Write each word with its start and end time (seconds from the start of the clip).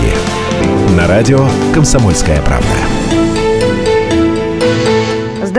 деньги». 0.00 0.14
На 0.96 1.06
радио 1.06 1.48
«Комсомольская 1.74 2.40
правда». 2.42 3.17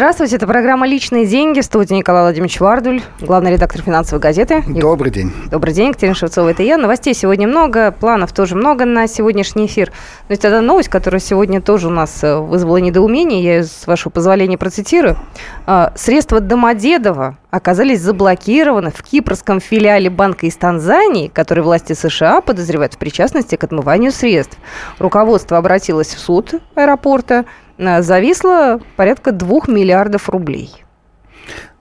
Здравствуйте, 0.10 0.38
это 0.38 0.48
программа 0.48 0.88
«Личные 0.88 1.28
деньги» 1.28 1.60
в 1.62 1.66
студии 1.66 1.94
Николай 1.94 2.24
Владимирович 2.24 2.60
Вардуль, 2.60 3.04
главный 3.22 3.52
редактор 3.52 3.84
финансовой 3.84 4.20
газеты. 4.20 4.64
Добрый 4.66 5.12
день. 5.12 5.32
Добрый 5.52 5.72
день, 5.72 5.90
Екатерина 5.90 6.16
Шевцова, 6.16 6.50
это 6.50 6.64
я. 6.64 6.80
Новостей 6.80 7.14
сегодня 7.14 7.48
много, 7.48 7.92
планов 7.92 8.34
тоже 8.34 8.56
много 8.56 8.86
на 8.86 9.06
сегодняшний 9.06 9.68
эфир. 9.68 9.92
Но 10.28 10.34
есть 10.34 10.44
одна 10.44 10.62
новость, 10.62 10.90
которая 10.90 11.22
сегодня 11.22 11.62
тоже 11.62 11.90
у 11.90 11.92
нас 11.92 12.24
э, 12.24 12.38
вызвала 12.38 12.78
недоумение, 12.78 13.44
я 13.44 13.56
ее, 13.58 13.64
с 13.66 13.86
вашего 13.86 14.12
позволения, 14.12 14.58
процитирую. 14.58 15.16
А, 15.68 15.94
Средства 15.96 16.40
Домодедова 16.40 17.38
оказались 17.52 18.02
заблокированы 18.02 18.90
в 18.90 19.04
кипрском 19.04 19.60
филиале 19.60 20.10
банка 20.10 20.48
из 20.48 20.56
Танзании, 20.56 21.28
который 21.28 21.64
власти 21.64 21.94
США 21.94 22.42
подозревают 22.42 22.96
в 22.96 22.98
причастности 22.98 23.58
к 23.58 23.64
отмыванию 23.64 24.12
средств. 24.12 24.58
Руководство 24.98 25.60
обратилось 25.60 26.16
в 26.16 26.20
суд 26.20 26.56
аэропорта, 26.74 27.46
зависло 28.02 28.80
порядка 28.96 29.32
двух 29.32 29.68
миллиардов 29.68 30.30
рублей. 30.30 30.84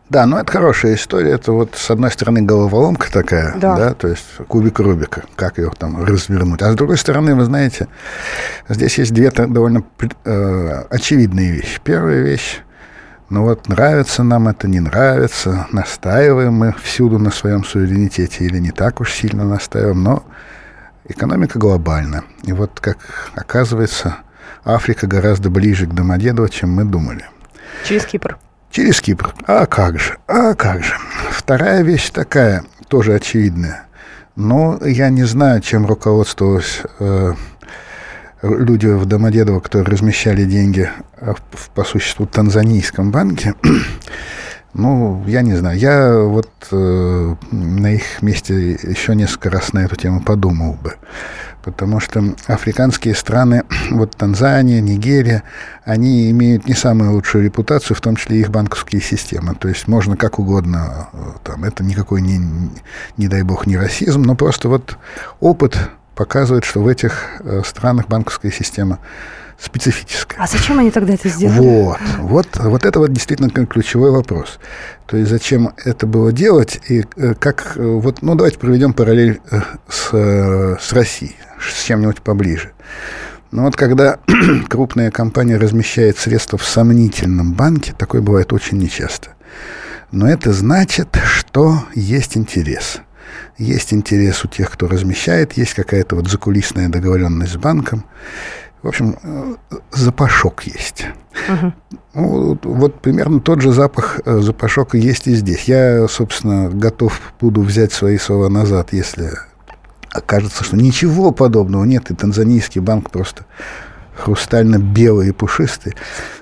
Да, 0.08 0.24
ну 0.24 0.38
это 0.38 0.50
хорошая 0.50 0.94
история. 0.94 1.32
Это 1.32 1.52
вот 1.52 1.74
с 1.74 1.90
одной 1.90 2.10
стороны 2.10 2.40
головоломка 2.40 3.12
такая, 3.12 3.54
да, 3.58 3.76
да 3.76 3.94
то 3.94 4.08
есть 4.08 4.24
кубик 4.48 4.78
Рубика, 4.78 5.24
как 5.36 5.58
ее 5.58 5.70
там 5.76 6.02
развернуть. 6.02 6.62
А 6.62 6.72
с 6.72 6.74
другой 6.74 6.96
стороны, 6.96 7.34
вы 7.34 7.44
знаете, 7.44 7.88
здесь 8.68 8.96
есть 8.96 9.12
две 9.12 9.30
довольно 9.30 9.84
э, 10.24 10.84
очевидные 10.88 11.50
вещи. 11.50 11.78
Первая 11.84 12.22
вещь, 12.22 12.60
ну 13.28 13.42
вот 13.42 13.68
нравится 13.68 14.22
нам 14.22 14.48
это, 14.48 14.66
не 14.66 14.80
нравится, 14.80 15.66
настаиваем 15.72 16.54
мы 16.54 16.74
всюду 16.82 17.18
на 17.18 17.30
своем 17.30 17.62
суверенитете 17.62 18.44
или 18.44 18.58
не 18.58 18.70
так 18.70 19.02
уж 19.02 19.12
сильно 19.12 19.44
настаиваем, 19.44 20.02
но 20.02 20.22
экономика 21.04 21.58
глобальна. 21.58 22.24
И 22.44 22.52
вот 22.52 22.80
как 22.80 22.96
оказывается, 23.34 24.16
Африка 24.64 25.06
гораздо 25.06 25.50
ближе 25.50 25.86
к 25.86 25.94
Домодедово, 25.94 26.48
чем 26.48 26.70
мы 26.70 26.84
думали. 26.84 27.24
Через 27.84 28.04
Кипр. 28.04 28.38
Через 28.70 29.00
Кипр. 29.00 29.34
А 29.46 29.66
как 29.66 29.98
же, 29.98 30.18
а 30.26 30.54
как 30.54 30.82
же. 30.82 30.94
Вторая 31.30 31.82
вещь 31.82 32.10
такая, 32.10 32.64
тоже 32.88 33.14
очевидная. 33.14 33.86
Но 34.36 34.78
я 34.84 35.10
не 35.10 35.24
знаю, 35.24 35.60
чем 35.60 35.86
руководствовались 35.86 36.82
э, 37.00 37.32
люди 38.42 38.86
в 38.86 39.04
Домодедово, 39.06 39.60
которые 39.60 39.90
размещали 39.90 40.44
деньги 40.44 40.88
э, 41.16 41.34
в, 41.52 41.70
по 41.70 41.84
существу 41.84 42.26
танзанийском 42.26 43.10
банке. 43.10 43.54
Ну, 44.74 45.24
я 45.26 45.42
не 45.42 45.54
знаю. 45.54 45.78
Я 45.78 46.18
вот 46.18 46.50
э, 46.70 47.34
на 47.50 47.94
их 47.94 48.22
месте 48.22 48.72
еще 48.72 49.14
несколько 49.14 49.50
раз 49.50 49.72
на 49.72 49.80
эту 49.80 49.96
тему 49.96 50.20
подумал 50.20 50.74
бы 50.74 50.94
потому 51.68 52.00
что 52.00 52.24
африканские 52.46 53.14
страны, 53.14 53.64
вот 53.90 54.16
Танзания, 54.16 54.80
Нигерия, 54.80 55.42
они 55.84 56.30
имеют 56.30 56.66
не 56.66 56.74
самую 56.74 57.12
лучшую 57.12 57.44
репутацию, 57.44 57.96
в 57.96 58.00
том 58.00 58.16
числе 58.16 58.40
их 58.40 58.50
банковские 58.50 59.02
системы. 59.02 59.54
То 59.54 59.68
есть 59.68 59.86
можно 59.86 60.16
как 60.16 60.38
угодно, 60.38 61.08
там, 61.44 61.64
это 61.64 61.84
никакой 61.84 62.22
не, 62.22 62.40
не 63.18 63.28
дай 63.28 63.42
бог, 63.42 63.66
не 63.66 63.76
расизм, 63.76 64.22
но 64.22 64.34
просто 64.34 64.68
вот 64.68 64.96
опыт 65.40 65.78
показывает, 66.14 66.64
что 66.64 66.80
в 66.80 66.88
этих 66.88 67.24
э, 67.40 67.62
странах 67.66 68.08
банковская 68.08 68.50
система 68.50 68.98
специфическая. 69.58 70.40
А 70.40 70.46
зачем 70.46 70.78
они 70.78 70.90
тогда 70.90 71.14
это 71.14 71.28
сделали? 71.28 71.58
Вот, 71.58 71.98
вот, 72.18 72.48
вот 72.56 72.84
это 72.84 72.98
вот 73.00 73.12
действительно 73.12 73.50
ключевой 73.50 74.10
вопрос. 74.10 74.58
То 75.06 75.16
есть 75.16 75.30
зачем 75.30 75.72
это 75.84 76.06
было 76.06 76.32
делать 76.32 76.80
и 76.88 77.04
э, 77.16 77.34
как, 77.34 77.72
э, 77.76 77.82
вот, 77.82 78.22
ну 78.22 78.34
давайте 78.34 78.58
проведем 78.58 78.92
параллель 78.92 79.40
с, 79.88 80.10
с 80.80 80.92
Россией 80.92 81.36
с 81.60 81.84
чем-нибудь 81.84 82.22
поближе. 82.22 82.72
Но 83.50 83.62
вот 83.64 83.76
когда 83.76 84.18
крупная 84.68 85.10
компания 85.10 85.56
размещает 85.56 86.18
средства 86.18 86.58
в 86.58 86.64
сомнительном 86.64 87.54
банке, 87.54 87.94
такое 87.96 88.20
бывает 88.20 88.52
очень 88.52 88.78
нечасто. 88.78 89.30
Но 90.10 90.28
это 90.28 90.52
значит, 90.52 91.18
что 91.24 91.84
есть 91.94 92.36
интерес. 92.36 93.00
Есть 93.58 93.92
интерес 93.92 94.44
у 94.44 94.48
тех, 94.48 94.70
кто 94.70 94.86
размещает, 94.86 95.54
есть 95.54 95.74
какая-то 95.74 96.16
вот 96.16 96.28
закулисная 96.28 96.88
договоренность 96.88 97.52
с 97.52 97.56
банком. 97.56 98.04
В 98.82 98.88
общем, 98.88 99.16
э, 99.22 99.54
запашок 99.90 100.62
есть. 100.64 101.06
Угу. 101.48 101.72
Ну, 102.14 102.58
вот 102.62 103.00
примерно 103.00 103.40
тот 103.40 103.60
же 103.60 103.72
запах 103.72 104.20
э, 104.24 104.40
запашок 104.40 104.94
есть 104.94 105.26
и 105.26 105.34
здесь. 105.34 105.64
Я, 105.64 106.06
собственно, 106.08 106.68
готов 106.70 107.20
буду 107.40 107.62
взять 107.62 107.92
свои 107.92 108.18
слова 108.18 108.48
назад, 108.48 108.92
если 108.92 109.30
окажется, 110.10 110.64
что 110.64 110.76
ничего 110.76 111.32
подобного 111.32 111.84
нет, 111.84 112.10
и 112.10 112.14
танзанийский 112.14 112.80
банк 112.80 113.10
просто 113.10 113.44
хрустально 114.18 114.78
белый 114.78 115.28
и 115.28 115.32
пушистый. 115.32 115.94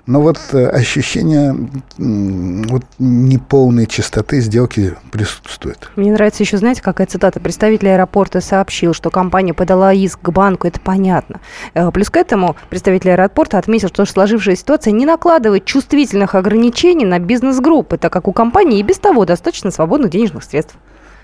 Но 0.06 0.20
вот 0.20 0.38
э, 0.52 0.66
ощущение 0.68 1.54
вот 1.98 2.84
неполной 2.98 3.86
чистоты 3.86 4.40
сделки 4.40 4.94
присутствует. 5.10 5.90
Мне 5.96 6.12
нравится 6.12 6.42
еще, 6.42 6.56
знаете, 6.58 6.82
какая 6.82 7.06
цитата. 7.06 7.40
Представитель 7.40 7.90
аэропорта 7.90 8.40
сообщил, 8.40 8.94
что 8.94 9.10
компания 9.10 9.52
подала 9.52 9.92
иск 9.92 10.20
к 10.22 10.30
банку, 10.30 10.66
это 10.66 10.80
понятно. 10.80 11.40
Э, 11.74 11.90
плюс 11.90 12.08
к 12.08 12.16
этому 12.16 12.56
представитель 12.70 13.10
аэропорта 13.10 13.58
отметил, 13.58 13.88
что 13.88 14.04
сложившаяся 14.04 14.62
ситуация 14.62 14.92
не 14.92 15.06
накладывает 15.06 15.64
чувствительных 15.64 16.34
ограничений 16.34 17.04
на 17.04 17.18
бизнес-группы, 17.18 17.98
так 17.98 18.12
как 18.12 18.28
у 18.28 18.32
компании 18.32 18.78
и 18.78 18.82
без 18.82 18.98
того 18.98 19.24
достаточно 19.24 19.70
свободных 19.70 20.10
денежных 20.10 20.44
средств. 20.44 20.76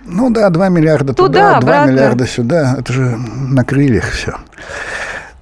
Ну 0.04 0.30
да, 0.30 0.50
2 0.50 0.69
миллиарда 0.69 1.14
туда, 1.14 1.60
туда 1.60 1.84
2 1.84 1.86
миллиарда 1.86 2.26
сюда. 2.26 2.76
Это 2.78 2.92
же 2.92 3.16
на 3.16 3.64
крыльях 3.64 4.10
все. 4.10 4.36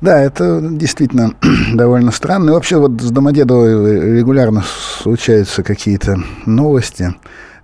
Да, 0.01 0.19
это 0.19 0.61
действительно 0.63 1.35
довольно 1.75 2.11
странно. 2.11 2.51
И 2.51 2.53
вообще 2.53 2.79
вот 2.79 3.01
с 3.01 3.11
Домодедово 3.11 4.17
регулярно 4.17 4.65
случаются 5.03 5.63
какие-то 5.63 6.19
новости, 6.47 7.15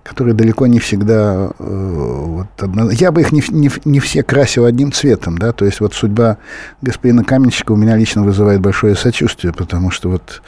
которые 0.03 0.33
далеко 0.33 0.67
не 0.67 0.79
всегда... 0.79 1.51
Э, 1.57 2.23
вот, 2.25 2.47
одно... 2.59 2.91
Я 2.91 3.11
бы 3.11 3.21
их 3.21 3.31
не, 3.31 3.43
не, 3.49 3.71
не 3.85 3.99
все 3.99 4.23
красил 4.23 4.65
одним 4.65 4.91
цветом, 4.91 5.37
да, 5.37 5.51
то 5.51 5.65
есть 5.65 5.79
вот 5.79 5.93
судьба 5.93 6.37
господина 6.81 7.23
Каменщика 7.23 7.71
у 7.71 7.75
меня 7.75 7.97
лично 7.97 8.23
вызывает 8.23 8.61
большое 8.61 8.95
сочувствие, 8.95 9.53
потому 9.53 9.91
что 9.91 10.09
вот 10.09 10.41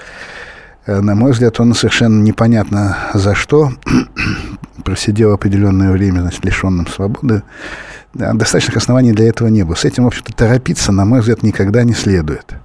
Э, 0.89 1.01
на 1.01 1.13
мой 1.13 1.33
взгляд, 1.33 1.59
он 1.59 1.75
совершенно 1.75 2.21
непонятно 2.23 2.97
за 3.13 3.35
что 3.35 3.71
просидел 4.83 5.33
определенное 5.33 5.91
время, 5.91 6.21
значит, 6.21 6.43
лишенным 6.43 6.87
свободы. 6.87 7.43
Достаточных 8.13 8.77
оснований 8.77 9.13
для 9.13 9.29
этого 9.29 9.47
не 9.49 9.63
было. 9.63 9.75
С 9.75 9.85
этим, 9.85 10.03
в 10.03 10.07
общем-то, 10.07 10.33
торопиться, 10.33 10.91
на 10.91 11.05
мой 11.05 11.19
взгляд, 11.19 11.43
никогда 11.43 11.83
не 11.83 11.93
следует. 11.93 12.55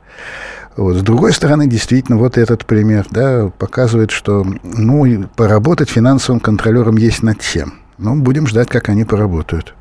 Вот. 0.77 0.97
С 0.97 1.03
другой 1.03 1.33
стороны, 1.33 1.67
действительно, 1.67 2.19
вот 2.19 2.39
этот 2.39 2.65
пример 2.65 3.07
да, 3.11 3.51
показывает, 3.59 4.11
что 4.11 4.45
ну, 4.63 5.25
поработать 5.37 5.91
финансовым 5.91 6.41
контролером 6.41 6.97
есть 6.97 7.23
над 7.23 7.41
чем. 7.41 7.75
Ну, 7.99 8.17
будем 8.17 8.47
ждать, 8.47 8.69
как 8.69 8.89
они 8.89 9.05
поработают. 9.05 9.75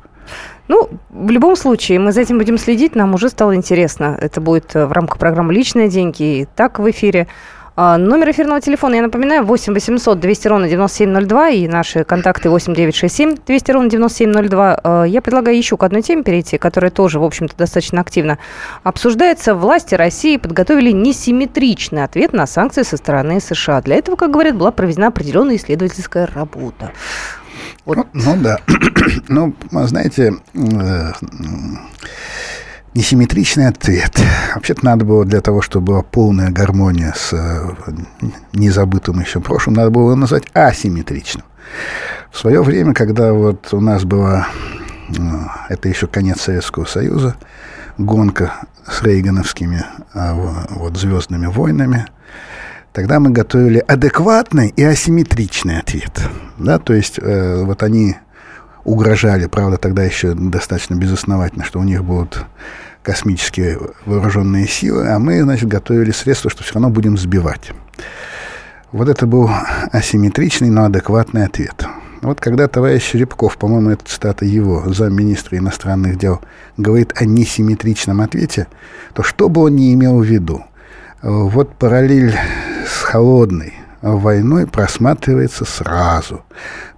Ну, 0.68 0.88
в 1.10 1.30
любом 1.30 1.56
случае, 1.56 1.98
мы 1.98 2.12
за 2.12 2.22
этим 2.22 2.38
будем 2.38 2.58
следить, 2.58 2.94
нам 2.94 3.14
уже 3.14 3.28
стало 3.28 3.54
интересно. 3.54 4.16
Это 4.18 4.40
будет 4.40 4.74
э, 4.74 4.86
в 4.86 4.92
рамках 4.92 5.18
программы 5.18 5.52
«Личные 5.52 5.88
деньги» 5.88 6.40
и 6.40 6.48
так 6.56 6.78
в 6.78 6.90
эфире. 6.90 7.26
А, 7.76 7.98
номер 7.98 8.30
эфирного 8.30 8.60
телефона, 8.60 8.94
я 8.94 9.02
напоминаю, 9.02 9.44
8 9.44 9.74
800 9.74 10.20
200 10.20 10.48
ровно 10.48 10.68
9702 10.68 11.48
и 11.50 11.66
наши 11.66 12.04
контакты 12.04 12.48
8 12.48 12.72
967 12.72 13.36
200 13.44 13.70
ровно 13.72 13.90
9702. 13.90 14.80
А, 14.82 15.04
я 15.04 15.20
предлагаю 15.20 15.56
еще 15.56 15.76
к 15.76 15.82
одной 15.82 16.02
теме 16.02 16.22
перейти, 16.22 16.56
которая 16.56 16.92
тоже, 16.92 17.18
в 17.18 17.24
общем-то, 17.24 17.56
достаточно 17.56 18.00
активно 18.00 18.38
обсуждается. 18.84 19.56
Власти 19.56 19.96
России 19.96 20.36
подготовили 20.36 20.92
несимметричный 20.92 22.04
ответ 22.04 22.32
на 22.32 22.46
санкции 22.46 22.82
со 22.82 22.96
стороны 22.96 23.40
США. 23.40 23.80
Для 23.82 23.96
этого, 23.96 24.14
как 24.14 24.30
говорят, 24.30 24.56
была 24.56 24.70
проведена 24.70 25.08
определенная 25.08 25.56
исследовательская 25.56 26.28
работа. 26.32 26.92
Вот. 27.84 27.96
Ну, 27.96 28.06
ну 28.12 28.36
да. 28.36 28.58
ну, 29.28 29.52
знаете, 29.70 30.34
э, 30.54 31.12
Несимметричный 32.94 33.66
ответ. 33.66 34.20
Вообще-то 34.54 34.84
надо 34.84 35.04
было 35.04 35.24
для 35.24 35.40
того, 35.40 35.62
чтобы 35.62 35.86
была 35.86 36.02
полная 36.02 36.50
гармония 36.50 37.12
с 37.16 37.32
э, 37.32 37.74
незабытым 38.52 39.20
еще 39.20 39.40
прошлым, 39.40 39.74
надо 39.74 39.90
было 39.90 40.14
назвать 40.14 40.44
асимметричным. 40.54 41.44
В 42.30 42.38
свое 42.38 42.62
время, 42.62 42.94
когда 42.94 43.32
вот 43.32 43.72
у 43.72 43.80
нас 43.80 44.04
была, 44.04 44.46
э, 45.08 45.12
это 45.70 45.88
еще 45.88 46.06
конец 46.06 46.42
Советского 46.42 46.84
Союза, 46.84 47.34
гонка 47.98 48.52
с 48.86 49.02
рейгановскими 49.02 49.84
а, 50.12 50.34
вот, 50.70 50.96
звездными 50.96 51.46
войнами, 51.46 52.06
тогда 52.92 53.18
мы 53.18 53.30
готовили 53.30 53.78
адекватный 53.78 54.68
и 54.68 54.82
асимметричный 54.82 55.80
ответ. 55.80 56.20
Да, 56.58 56.78
то 56.78 56.92
есть 56.92 57.18
э, 57.20 57.64
вот 57.64 57.82
они 57.82 58.16
угрожали, 58.84 59.46
правда, 59.46 59.76
тогда 59.76 60.02
еще 60.04 60.34
достаточно 60.34 60.94
безосновательно, 60.94 61.64
что 61.64 61.80
у 61.80 61.84
них 61.84 62.04
будут 62.04 62.44
космические 63.02 63.78
вооруженные 64.06 64.66
силы, 64.66 65.08
а 65.08 65.18
мы, 65.18 65.42
значит, 65.42 65.68
готовили 65.68 66.10
средства, 66.10 66.50
что 66.50 66.62
все 66.62 66.74
равно 66.74 66.90
будем 66.90 67.18
сбивать. 67.18 67.72
Вот 68.92 69.08
это 69.08 69.26
был 69.26 69.50
асимметричный, 69.92 70.70
но 70.70 70.84
адекватный 70.84 71.44
ответ. 71.44 71.86
Вот 72.22 72.40
когда 72.40 72.68
товарищ 72.68 73.10
Черепков, 73.10 73.58
по-моему, 73.58 73.90
это 73.90 74.04
цитата 74.06 74.46
его, 74.46 74.84
замминистра 74.86 75.58
иностранных 75.58 76.16
дел, 76.16 76.40
говорит 76.78 77.12
о 77.16 77.26
несимметричном 77.26 78.22
ответе, 78.22 78.68
то 79.12 79.22
что 79.22 79.50
бы 79.50 79.62
он 79.62 79.76
ни 79.76 79.92
имел 79.92 80.20
в 80.20 80.24
виду, 80.24 80.64
вот 81.20 81.74
параллель 81.76 82.34
с 82.86 83.02
холодной 83.02 83.74
войной 84.12 84.66
просматривается 84.66 85.64
сразу. 85.64 86.44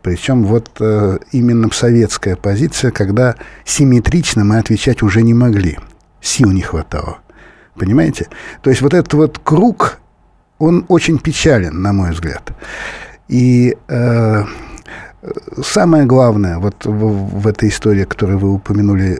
Причем 0.02 0.44
вот 0.44 0.70
э, 0.80 1.18
именно 1.32 1.70
советская 1.72 2.36
позиция, 2.36 2.90
когда 2.90 3.36
симметрично 3.64 4.44
мы 4.44 4.58
отвечать 4.58 5.02
уже 5.02 5.22
не 5.22 5.34
могли. 5.34 5.78
Сил 6.20 6.50
не 6.50 6.62
хватало. 6.62 7.18
Понимаете? 7.74 8.28
То 8.62 8.70
есть 8.70 8.82
вот 8.82 8.94
этот 8.94 9.14
вот 9.14 9.38
круг, 9.38 9.98
он 10.58 10.84
очень 10.88 11.18
печален, 11.18 11.80
на 11.80 11.92
мой 11.92 12.10
взгляд. 12.10 12.52
И 13.28 13.76
э, 13.88 14.44
самое 15.62 16.04
главное 16.04 16.58
вот 16.58 16.84
в, 16.84 17.40
в 17.40 17.46
этой 17.46 17.68
истории, 17.68 18.04
которую 18.04 18.38
вы 18.38 18.52
упомянули, 18.54 19.18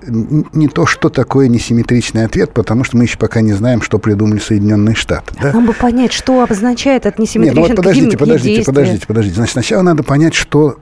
не 0.53 0.69
то, 0.69 0.87
что 0.87 1.09
такое 1.09 1.49
несимметричный 1.49 2.25
ответ, 2.25 2.53
потому 2.53 2.85
что 2.85 2.97
мы 2.97 3.05
еще 3.05 3.19
пока 3.19 3.41
не 3.41 3.53
знаем, 3.53 3.83
что 3.83 3.99
придумали 3.99 4.39
Соединенные 4.39 4.95
Штаты. 4.95 5.35
Да? 5.41 5.53
Нам 5.53 5.67
бы 5.67 5.73
понять, 5.73 6.13
что 6.13 6.43
обозначает 6.43 7.07
этот 7.07 7.19
несимметричный 7.19 7.63
Нет, 7.63 7.69
ну 7.69 7.77
вот 7.77 7.85
подождите, 7.85 8.19
подождите, 8.19 8.65
подождите, 8.65 9.07
подождите. 9.07 9.37
Значит, 9.37 9.53
сначала 9.53 9.83
надо 9.83 10.03
понять, 10.03 10.35
что 10.35 10.79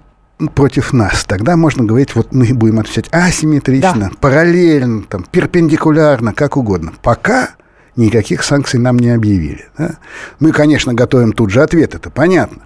против 0.55 0.93
нас. 0.93 1.25
Тогда 1.25 1.57
можно 1.57 1.85
говорить, 1.85 2.15
вот 2.15 2.33
мы 2.33 2.47
будем 2.53 2.81
отвечать 2.81 3.07
асимметрично, 3.13 4.11
да. 4.11 4.11
параллельно, 4.21 5.05
там, 5.05 5.25
перпендикулярно, 5.31 6.33
как 6.33 6.57
угодно. 6.57 6.93
Пока 7.03 7.51
никаких 7.97 8.43
санкций 8.43 8.81
нам 8.81 8.99
не 8.99 9.11
объявили. 9.11 9.67
Да? 9.79 9.97
Мы, 10.41 10.53
конечно, 10.53 10.95
готовим 10.95 11.33
тут 11.33 11.51
же 11.51 11.63
ответ, 11.63 11.95
это 11.95 12.11
понятно. 12.11 12.63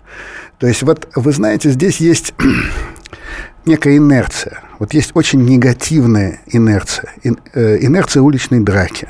То 0.58 0.66
есть 0.66 0.82
вот 0.82 1.08
вы 1.14 1.32
знаете, 1.32 1.70
здесь 1.70 1.99
есть 1.99 2.34
некая 3.64 3.96
инерция. 3.96 4.62
Вот 4.78 4.93
есть 4.94 5.12
очень 5.14 5.44
негативная 5.44 6.40
инерция. 6.46 7.12
Э, 7.55 7.78
инерция 7.81 8.22
уличной 8.22 8.60
драки. 8.60 9.08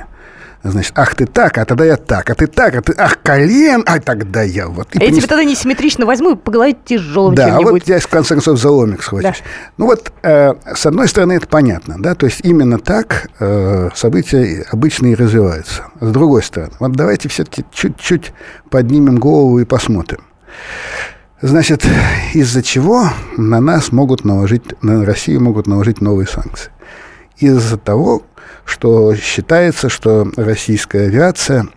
Значит, 0.64 0.92
ах 0.96 1.14
ты 1.14 1.26
так, 1.26 1.56
а 1.56 1.64
тогда 1.64 1.84
я 1.84 1.96
так, 1.96 2.28
а 2.30 2.34
ты 2.34 2.48
так, 2.48 2.74
а 2.74 2.82
ты, 2.82 2.92
ах, 2.98 3.18
колен, 3.22 3.84
а 3.86 4.00
тогда 4.00 4.42
я 4.42 4.66
вот. 4.66 4.88
И 4.92 4.98
а 4.98 5.00
понес... 5.00 5.14
я 5.14 5.20
тебя 5.20 5.28
тогда 5.28 5.44
несимметрично 5.44 6.04
возьму 6.04 6.32
и 6.32 6.36
по 6.36 6.50
голове 6.50 6.76
тяжелым 6.84 7.36
да, 7.36 7.46
чем-нибудь. 7.46 7.64
Да, 7.64 7.70
вот 7.70 7.88
я, 7.88 8.00
в 8.00 8.08
конце 8.08 8.34
концов, 8.34 8.58
за 8.58 8.68
ломик 8.70 9.02
схвачусь. 9.02 9.38
Да. 9.38 9.46
Ну 9.76 9.86
вот, 9.86 10.12
э, 10.22 10.54
с 10.74 10.84
одной 10.84 11.06
стороны, 11.06 11.34
это 11.34 11.46
понятно, 11.46 11.94
да, 11.98 12.16
то 12.16 12.26
есть 12.26 12.40
именно 12.42 12.80
так 12.80 13.30
э, 13.38 13.90
события 13.94 14.66
обычно 14.72 15.06
и 15.06 15.14
развиваются. 15.14 15.84
С 16.00 16.10
другой 16.10 16.42
стороны, 16.42 16.72
вот 16.80 16.92
давайте 16.92 17.28
все-таки 17.28 17.64
чуть-чуть 17.72 18.32
поднимем 18.68 19.18
голову 19.18 19.60
и 19.60 19.64
посмотрим. 19.64 20.20
Значит, 21.40 21.86
из-за 22.34 22.62
чего 22.64 23.10
на 23.36 23.60
нас 23.60 23.92
могут 23.92 24.24
наложить, 24.24 24.82
на 24.82 25.04
Россию 25.04 25.40
могут 25.40 25.68
наложить 25.68 26.00
новые 26.00 26.26
санкции? 26.26 26.70
Из-за 27.36 27.76
того, 27.76 28.22
что 28.64 29.14
считается, 29.14 29.88
что 29.88 30.28
российская 30.36 31.06
авиация 31.06 31.68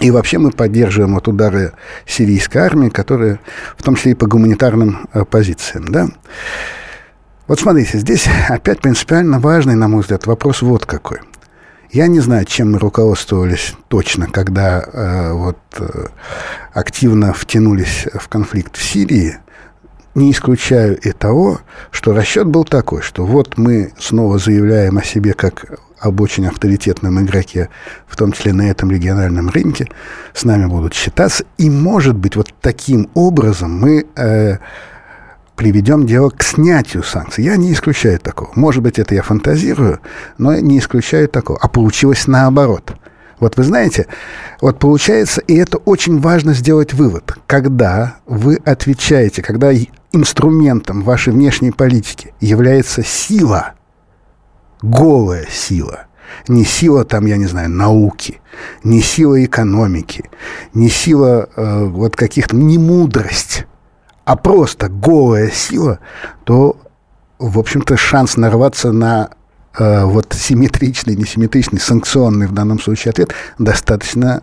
и 0.00 0.10
вообще 0.10 0.38
мы 0.38 0.50
поддерживаем 0.50 1.14
вот 1.14 1.26
удары 1.26 1.72
сирийской 2.06 2.58
армии, 2.58 2.88
которые 2.88 3.40
в 3.76 3.82
том 3.82 3.96
числе 3.96 4.12
и 4.12 4.14
по 4.14 4.26
гуманитарным 4.26 5.08
э, 5.12 5.24
позициям. 5.24 5.86
Да? 5.88 6.08
Вот 7.46 7.60
смотрите, 7.60 7.98
здесь 7.98 8.26
опять 8.48 8.80
принципиально 8.80 9.40
важный, 9.40 9.74
на 9.74 9.88
мой 9.88 10.02
взгляд, 10.02 10.26
вопрос 10.26 10.62
вот 10.62 10.86
какой– 10.86 11.18
я 11.94 12.08
не 12.08 12.18
знаю, 12.18 12.44
чем 12.44 12.72
мы 12.72 12.80
руководствовались 12.80 13.74
точно, 13.86 14.26
когда 14.26 14.80
э, 14.80 15.32
вот, 15.32 15.58
э, 15.78 16.06
активно 16.72 17.32
втянулись 17.32 18.08
в 18.12 18.28
конфликт 18.28 18.76
в 18.76 18.82
Сирии. 18.82 19.38
Не 20.16 20.32
исключаю 20.32 20.98
и 20.98 21.12
того, 21.12 21.60
что 21.92 22.12
расчет 22.12 22.48
был 22.48 22.64
такой, 22.64 23.00
что 23.00 23.24
вот 23.24 23.58
мы 23.58 23.92
снова 23.96 24.38
заявляем 24.38 24.98
о 24.98 25.04
себе 25.04 25.34
как 25.34 25.78
об 26.00 26.20
очень 26.20 26.48
авторитетном 26.48 27.24
игроке, 27.24 27.68
в 28.08 28.16
том 28.16 28.32
числе 28.32 28.52
на 28.52 28.68
этом 28.68 28.90
региональном 28.90 29.48
рынке, 29.48 29.88
с 30.34 30.44
нами 30.44 30.66
будут 30.66 30.94
считаться, 30.94 31.44
и, 31.58 31.70
может 31.70 32.16
быть, 32.16 32.34
вот 32.34 32.52
таким 32.60 33.08
образом 33.14 33.70
мы... 33.72 34.04
Э, 34.16 34.58
приведем 35.56 36.06
дело 36.06 36.30
к 36.30 36.42
снятию 36.42 37.02
санкций. 37.02 37.44
Я 37.44 37.56
не 37.56 37.72
исключаю 37.72 38.18
такого. 38.18 38.50
Может 38.54 38.82
быть, 38.82 38.98
это 38.98 39.14
я 39.14 39.22
фантазирую, 39.22 40.00
но 40.38 40.54
не 40.56 40.78
исключаю 40.78 41.28
такого. 41.28 41.58
А 41.60 41.68
получилось 41.68 42.26
наоборот. 42.26 42.94
Вот 43.40 43.56
вы 43.56 43.64
знаете, 43.64 44.06
вот 44.60 44.78
получается, 44.78 45.40
и 45.40 45.54
это 45.56 45.78
очень 45.78 46.20
важно 46.20 46.54
сделать 46.54 46.94
вывод, 46.94 47.36
когда 47.46 48.16
вы 48.26 48.56
отвечаете, 48.64 49.42
когда 49.42 49.72
инструментом 50.12 51.02
вашей 51.02 51.32
внешней 51.32 51.72
политики 51.72 52.32
является 52.40 53.02
сила, 53.02 53.74
голая 54.82 55.46
сила, 55.50 56.06
не 56.48 56.64
сила 56.64 57.04
там, 57.04 57.26
я 57.26 57.36
не 57.36 57.46
знаю, 57.46 57.70
науки, 57.70 58.40
не 58.84 59.00
сила 59.00 59.44
экономики, 59.44 60.30
не 60.72 60.88
сила 60.88 61.48
э, 61.56 61.84
вот 61.84 62.16
каких-то, 62.16 62.56
не 62.56 62.78
мудрость, 62.78 63.66
а 64.24 64.36
просто 64.36 64.88
голая 64.88 65.50
сила, 65.50 65.98
то, 66.44 66.76
в 67.38 67.58
общем-то, 67.58 67.96
шанс 67.96 68.36
нарваться 68.36 68.92
на 68.92 69.30
э, 69.78 70.04
вот 70.04 70.32
симметричный, 70.32 71.16
несимметричный, 71.16 71.80
санкционный 71.80 72.46
в 72.46 72.52
данном 72.52 72.80
случае 72.80 73.10
ответ 73.10 73.34
достаточно 73.58 74.42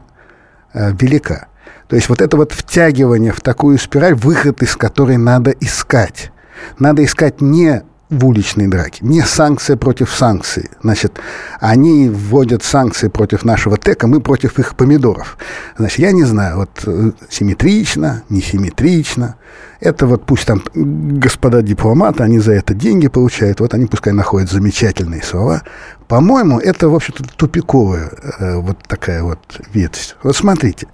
э, 0.73 0.91
велика. 0.93 1.47
То 1.87 1.95
есть 1.95 2.09
вот 2.09 2.21
это 2.21 2.37
вот 2.37 2.53
втягивание 2.53 3.33
в 3.33 3.41
такую 3.41 3.77
спираль, 3.77 4.13
выход 4.13 4.61
из 4.61 4.75
которой 4.77 5.17
надо 5.17 5.51
искать. 5.51 6.31
Надо 6.79 7.03
искать 7.03 7.41
не 7.41 7.83
в 8.11 8.25
уличной 8.25 8.67
драке. 8.67 8.99
Не 9.05 9.21
санкция 9.21 9.77
против 9.77 10.11
санкций. 10.11 10.69
Значит, 10.83 11.19
они 11.61 12.09
вводят 12.09 12.61
санкции 12.61 13.07
против 13.07 13.45
нашего 13.45 13.77
ТЭКа, 13.77 14.05
мы 14.05 14.19
против 14.19 14.59
их 14.59 14.75
помидоров. 14.75 15.37
Значит, 15.77 15.99
я 15.99 16.11
не 16.11 16.25
знаю, 16.25 16.57
вот 16.57 16.69
э, 16.85 17.11
симметрично, 17.29 18.23
несимметрично. 18.29 19.37
Это 19.79 20.05
вот 20.07 20.25
пусть 20.25 20.45
там 20.45 20.61
господа 20.73 21.61
дипломаты, 21.61 22.23
они 22.23 22.39
за 22.39 22.51
это 22.51 22.73
деньги 22.73 23.07
получают, 23.07 23.61
вот 23.61 23.73
они 23.73 23.85
пускай 23.85 24.13
находят 24.13 24.51
замечательные 24.51 25.23
слова. 25.23 25.63
По-моему, 26.09 26.59
это, 26.59 26.89
в 26.89 26.95
общем-то, 26.95 27.23
тупиковая 27.37 28.11
э, 28.39 28.57
вот 28.57 28.77
такая 28.87 29.23
вот 29.23 29.39
ветвь. 29.73 30.17
Вот 30.21 30.35
смотрите. 30.35 30.87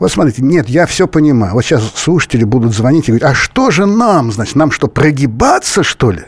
Вот 0.00 0.10
смотрите, 0.10 0.42
нет, 0.42 0.68
я 0.68 0.86
все 0.86 1.06
понимаю. 1.06 1.52
Вот 1.52 1.62
сейчас 1.62 1.92
слушатели 1.94 2.42
будут 2.42 2.74
звонить 2.74 3.08
и 3.08 3.12
говорить, 3.12 3.22
а 3.22 3.34
что 3.34 3.70
же 3.70 3.84
нам, 3.84 4.32
значит, 4.32 4.56
нам 4.56 4.70
что, 4.70 4.88
прогибаться, 4.88 5.82
что 5.82 6.10
ли? 6.10 6.22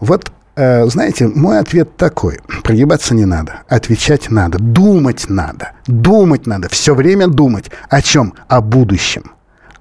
Вот 0.00 0.30
э, 0.54 0.86
знаете, 0.86 1.26
мой 1.26 1.58
ответ 1.58 1.96
такой. 1.96 2.40
Прогибаться 2.62 3.14
не 3.14 3.24
надо, 3.24 3.62
отвечать 3.68 4.30
надо, 4.30 4.58
думать 4.58 5.30
надо. 5.30 5.72
Думать 5.86 6.46
надо, 6.46 6.68
все 6.68 6.94
время 6.94 7.26
думать. 7.26 7.70
О 7.88 8.02
чем? 8.02 8.34
О 8.48 8.60
будущем 8.60 9.33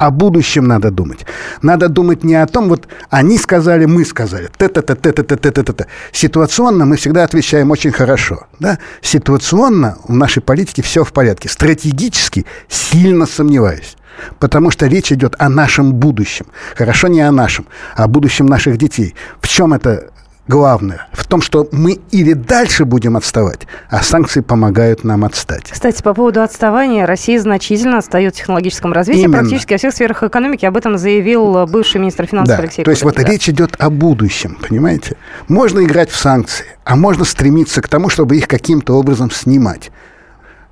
о 0.03 0.12
будущем 0.12 0.65
надо 0.65 0.91
думать. 0.91 1.25
Надо 1.62 1.88
думать 1.88 2.24
не 2.24 2.36
о 2.36 2.45
том, 2.45 2.69
вот 2.69 2.88
они 3.10 3.38
сказали, 3.38 3.86
мы 3.86 4.05
сказали. 4.05 4.50
Т-т-т-т-т-т-т-т. 4.57 5.88
Ситуационно 6.12 6.86
мы 6.86 6.98
всегда 6.98 7.24
отвечаем 7.24 7.72
очень 7.72 7.91
хорошо. 7.91 8.48
Да? 8.60 8.79
Ситуационно 9.01 9.98
в 10.07 10.13
нашей 10.13 10.41
политике 10.41 10.81
все 10.81 11.03
в 11.03 11.13
порядке. 11.13 11.50
Стратегически 11.50 12.45
сильно 12.67 13.25
сомневаюсь. 13.25 13.95
Потому 14.39 14.72
что 14.72 14.88
речь 14.88 15.12
идет 15.12 15.36
о 15.39 15.50
нашем 15.50 15.93
будущем. 15.93 16.45
Хорошо 16.75 17.07
не 17.07 17.22
о 17.22 17.31
нашем, 17.31 17.65
а 17.95 18.03
о 18.03 18.07
будущем 18.07 18.45
наших 18.45 18.77
детей. 18.77 19.15
В 19.41 19.48
чем 19.48 19.74
это 19.74 20.12
главное 20.48 21.08
в 21.14 21.26
том, 21.26 21.42
что 21.42 21.68
мы 21.72 22.00
или 22.12 22.34
дальше 22.34 22.86
будем 22.86 23.18
отставать, 23.18 23.62
а 23.90 24.04
санкции 24.04 24.42
помогают 24.42 25.04
нам 25.04 25.24
отстать. 25.24 25.72
Кстати, 25.72 26.02
по 26.02 26.14
поводу 26.14 26.42
отставания, 26.42 27.06
Россия 27.06 27.40
значительно 27.40 28.00
отстает 28.00 28.36
в 28.36 28.38
технологическом 28.38 28.94
развитии 28.94 29.22
Именно. 29.22 29.40
практически 29.40 29.74
во 29.74 29.78
всех 29.78 29.94
сферах 29.94 30.24
экономики. 30.24 30.66
Об 30.66 30.78
этом 30.78 30.98
заявил 30.98 31.66
бывший 31.68 32.00
министр 32.02 32.26
финансов 32.26 32.58
да. 32.58 32.64
Алексей 32.64 32.84
То 32.84 32.92
есть 32.92 33.04
вот 33.04 33.18
речь 33.20 33.50
идет 33.50 33.76
о 33.80 33.90
будущем, 33.90 34.58
понимаете? 34.62 35.18
Можно 35.48 35.84
играть 35.84 36.10
в 36.10 36.16
санкции, 36.16 36.66
а 36.84 36.96
можно 36.96 37.26
стремиться 37.26 37.82
к 37.82 37.88
тому, 37.88 38.10
чтобы 38.10 38.38
их 38.38 38.48
каким-то 38.48 38.98
образом 38.98 39.32
снимать. 39.32 39.92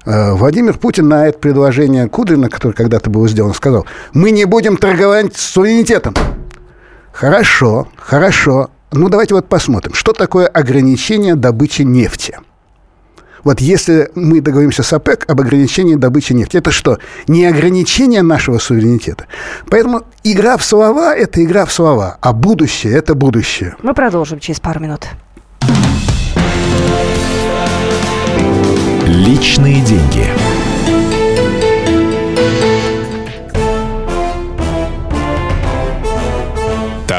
Э, 0.05 0.33
Владимир 0.33 0.77
Путин 0.77 1.07
на 1.07 1.27
это 1.27 1.39
предложение 1.39 2.07
Кудрина, 2.07 2.49
которое 2.49 2.73
когда-то 2.73 3.09
было 3.09 3.27
сделано, 3.27 3.53
сказал, 3.53 3.85
мы 4.13 4.31
не 4.31 4.45
будем 4.45 4.77
торговать 4.77 5.35
с 5.35 5.41
суверенитетом. 5.41 6.15
Хорошо, 7.11 7.87
хорошо. 7.97 8.69
Ну, 8.93 9.07
давайте 9.07 9.33
вот 9.35 9.47
посмотрим, 9.47 9.93
что 9.93 10.11
такое 10.11 10.47
ограничение 10.47 11.35
добычи 11.35 11.83
нефти. 11.83 12.37
Вот 13.45 13.61
если 13.61 14.11
мы 14.15 14.41
договоримся 14.41 14.83
с 14.83 14.91
ОПЕК 14.91 15.25
об 15.29 15.39
ограничении 15.39 15.95
добычи 15.95 16.33
нефти, 16.33 16.57
это 16.57 16.71
что? 16.71 16.99
Не 17.27 17.45
ограничение 17.45 18.21
нашего 18.21 18.59
суверенитета. 18.59 19.27
Поэтому 19.69 20.03
игра 20.23 20.57
в 20.57 20.65
слова– 20.65 21.15
это 21.17 21.41
игра 21.41 21.65
в 21.65 21.71
слова, 21.71 22.17
а 22.21 22.33
будущее– 22.33 22.93
это 22.95 23.15
будущее. 23.15 23.77
Мы 23.81 23.93
продолжим 23.93 24.39
через 24.39 24.59
пару 24.59 24.81
минут. 24.81 25.07
Личные 29.07 29.81
деньги. 29.81 30.27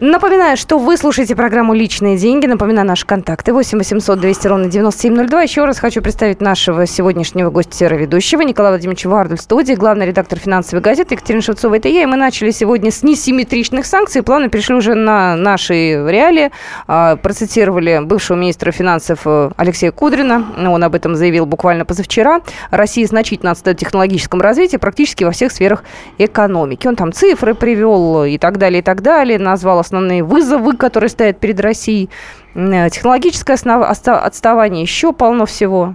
Напоминаю, 0.00 0.58
что 0.58 0.76
вы 0.76 0.98
слушаете 0.98 1.34
программу 1.34 1.72
«Личные 1.72 2.18
деньги». 2.18 2.44
Напоминаю 2.44 2.86
наши 2.86 3.06
контакты. 3.06 3.54
8 3.54 3.78
800 3.78 4.20
200 4.20 4.46
ровно 4.46 4.66
9702. 4.66 5.42
Еще 5.42 5.64
раз 5.64 5.78
хочу 5.78 6.02
представить 6.02 6.42
нашего 6.42 6.84
сегодняшнего 6.84 7.48
гостя-ведущего 7.48 8.42
Николая 8.42 8.72
Владимировича 8.72 9.08
Вардель 9.08 9.38
в 9.38 9.40
студии, 9.40 9.72
главный 9.72 10.04
редактор 10.04 10.38
финансовой 10.38 10.82
газеты 10.82 11.14
Екатерина 11.14 11.40
Шевцова. 11.40 11.76
Это 11.76 11.88
я. 11.88 12.02
И 12.02 12.06
мы 12.06 12.16
начали 12.16 12.50
сегодня 12.50 12.90
с 12.90 13.02
несимметричных 13.02 13.86
санкций. 13.86 14.22
Планы 14.22 14.50
перешли 14.50 14.74
уже 14.74 14.92
на 14.92 15.34
наши 15.34 15.74
реалии. 15.74 16.50
А, 16.86 17.16
процитировали 17.16 18.02
бывшего 18.04 18.36
министра 18.36 18.72
финансов 18.72 19.20
э, 19.24 19.50
Алексея 19.56 19.92
Кудрина. 19.92 20.44
Он 20.58 20.84
об 20.84 20.94
этом 20.94 21.14
заявил 21.14 21.46
буквально 21.46 21.86
позавчера. 21.86 22.42
Россия 22.70 23.06
значительно 23.06 23.52
отстает 23.52 23.78
в 23.78 23.80
технологическом 23.80 24.42
развитии 24.42 24.76
практически 24.76 25.24
во 25.24 25.30
всех 25.30 25.52
сферах 25.52 25.84
экономики. 26.18 26.86
Он 26.86 26.96
там 26.96 27.14
цифры 27.14 27.54
привел 27.54 28.24
и 28.24 28.36
так 28.36 28.58
далее, 28.58 28.80
и 28.80 28.82
так 28.82 29.00
далее. 29.00 29.38
Назвал 29.38 29.85
основные 29.86 30.22
вызовы, 30.22 30.76
которые 30.76 31.10
стоят 31.10 31.40
перед 31.40 31.58
Россией. 31.60 32.10
Э, 32.54 32.90
технологическое 32.90 33.56
отставание, 33.56 34.82
еще 34.82 35.12
полно 35.12 35.46
всего. 35.46 35.94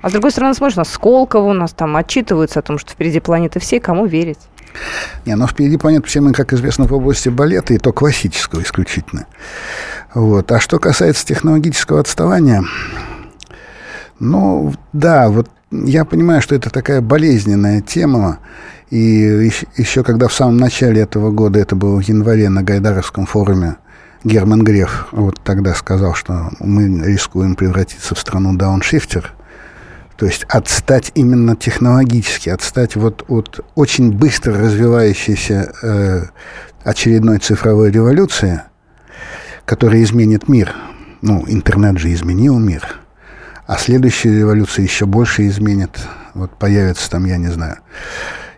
А 0.00 0.08
с 0.08 0.12
другой 0.12 0.32
стороны, 0.32 0.54
смотришь, 0.54 0.76
у 0.76 0.80
нас 0.80 0.90
Сколково, 0.90 1.50
у 1.50 1.52
нас 1.52 1.72
там 1.72 1.96
отчитываются 1.96 2.58
о 2.58 2.62
том, 2.62 2.78
что 2.78 2.92
впереди 2.92 3.20
планеты 3.20 3.60
все, 3.60 3.78
кому 3.80 4.06
верить. 4.06 4.38
Не, 5.26 5.36
но 5.36 5.46
впереди 5.46 5.76
планеты 5.76 6.06
все 6.08 6.20
мы, 6.20 6.32
как 6.32 6.52
известно, 6.52 6.86
в 6.86 6.92
области 6.92 7.28
балета, 7.28 7.74
и 7.74 7.78
то 7.78 7.92
классического 7.92 8.62
исключительно. 8.62 9.26
Вот. 10.14 10.50
А 10.50 10.60
что 10.60 10.78
касается 10.78 11.24
технологического 11.24 12.00
отставания, 12.00 12.64
ну, 14.18 14.72
да, 14.92 15.28
вот 15.28 15.48
я 15.70 16.04
понимаю, 16.04 16.42
что 16.42 16.54
это 16.54 16.70
такая 16.70 17.00
болезненная 17.00 17.80
тема, 17.80 18.38
и 18.92 19.50
еще 19.78 20.04
когда 20.04 20.28
в 20.28 20.34
самом 20.34 20.58
начале 20.58 21.00
этого 21.00 21.30
года, 21.30 21.58
это 21.58 21.74
было 21.74 21.98
в 21.98 22.06
январе 22.06 22.50
на 22.50 22.62
Гайдаровском 22.62 23.24
форуме, 23.24 23.76
Герман 24.22 24.62
Греф 24.64 25.06
вот 25.12 25.40
тогда 25.42 25.72
сказал, 25.72 26.12
что 26.12 26.50
мы 26.60 27.02
рискуем 27.02 27.54
превратиться 27.54 28.14
в 28.14 28.18
страну 28.18 28.54
дауншифтер, 28.54 29.32
то 30.18 30.26
есть 30.26 30.44
отстать 30.44 31.10
именно 31.14 31.56
технологически, 31.56 32.50
отстать 32.50 32.94
вот 32.94 33.24
от 33.28 33.64
очень 33.76 34.12
быстро 34.12 34.58
развивающейся 34.58 35.72
э, 35.82 36.24
очередной 36.84 37.38
цифровой 37.38 37.90
революции, 37.90 38.60
которая 39.64 40.02
изменит 40.02 40.48
мир. 40.48 40.74
Ну, 41.22 41.44
интернет 41.48 41.96
же 41.96 42.12
изменил 42.12 42.58
мир. 42.58 42.86
А 43.66 43.78
следующая 43.78 44.36
революция 44.36 44.82
еще 44.82 45.06
больше 45.06 45.46
изменит. 45.48 45.98
Вот 46.34 46.50
появится 46.58 47.10
там, 47.10 47.24
я 47.24 47.38
не 47.38 47.48
знаю, 47.48 47.78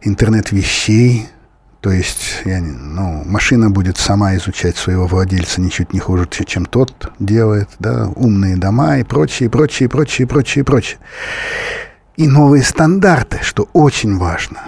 интернет 0.04 0.52
вещей, 0.52 1.26
то 1.80 1.90
есть 1.90 2.40
я, 2.46 2.62
ну, 2.62 3.24
машина 3.26 3.68
будет 3.68 3.98
сама 3.98 4.34
изучать 4.36 4.76
своего 4.76 5.06
владельца 5.06 5.60
ничуть 5.60 5.92
не 5.92 6.00
хуже, 6.00 6.26
чем 6.30 6.64
тот 6.64 7.12
делает, 7.18 7.68
да, 7.78 8.08
умные 8.16 8.56
дома 8.56 8.96
и 8.98 9.02
прочее, 9.02 9.50
прочее, 9.50 9.90
прочее, 9.90 10.26
прочее, 10.26 10.64
прочее. 10.64 10.98
И 12.16 12.26
новые 12.26 12.62
стандарты, 12.62 13.40
что 13.42 13.68
очень 13.74 14.16
важно. 14.16 14.60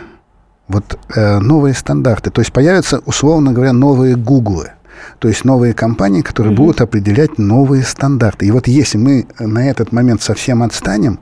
Вот 0.68 0.98
э, 1.14 1.38
новые 1.38 1.72
стандарты. 1.72 2.30
То 2.30 2.42
есть 2.42 2.52
появятся, 2.52 2.98
условно 3.06 3.52
говоря, 3.52 3.72
новые 3.72 4.16
гуглы. 4.16 4.72
То 5.18 5.28
есть 5.28 5.44
новые 5.44 5.72
компании, 5.72 6.20
которые 6.20 6.52
mm-hmm. 6.52 6.56
будут 6.56 6.80
определять 6.82 7.38
новые 7.38 7.82
стандарты. 7.84 8.44
И 8.44 8.50
вот 8.50 8.68
если 8.68 8.98
мы 8.98 9.26
на 9.38 9.70
этот 9.70 9.90
момент 9.92 10.20
совсем 10.20 10.62
отстанем, 10.62 11.20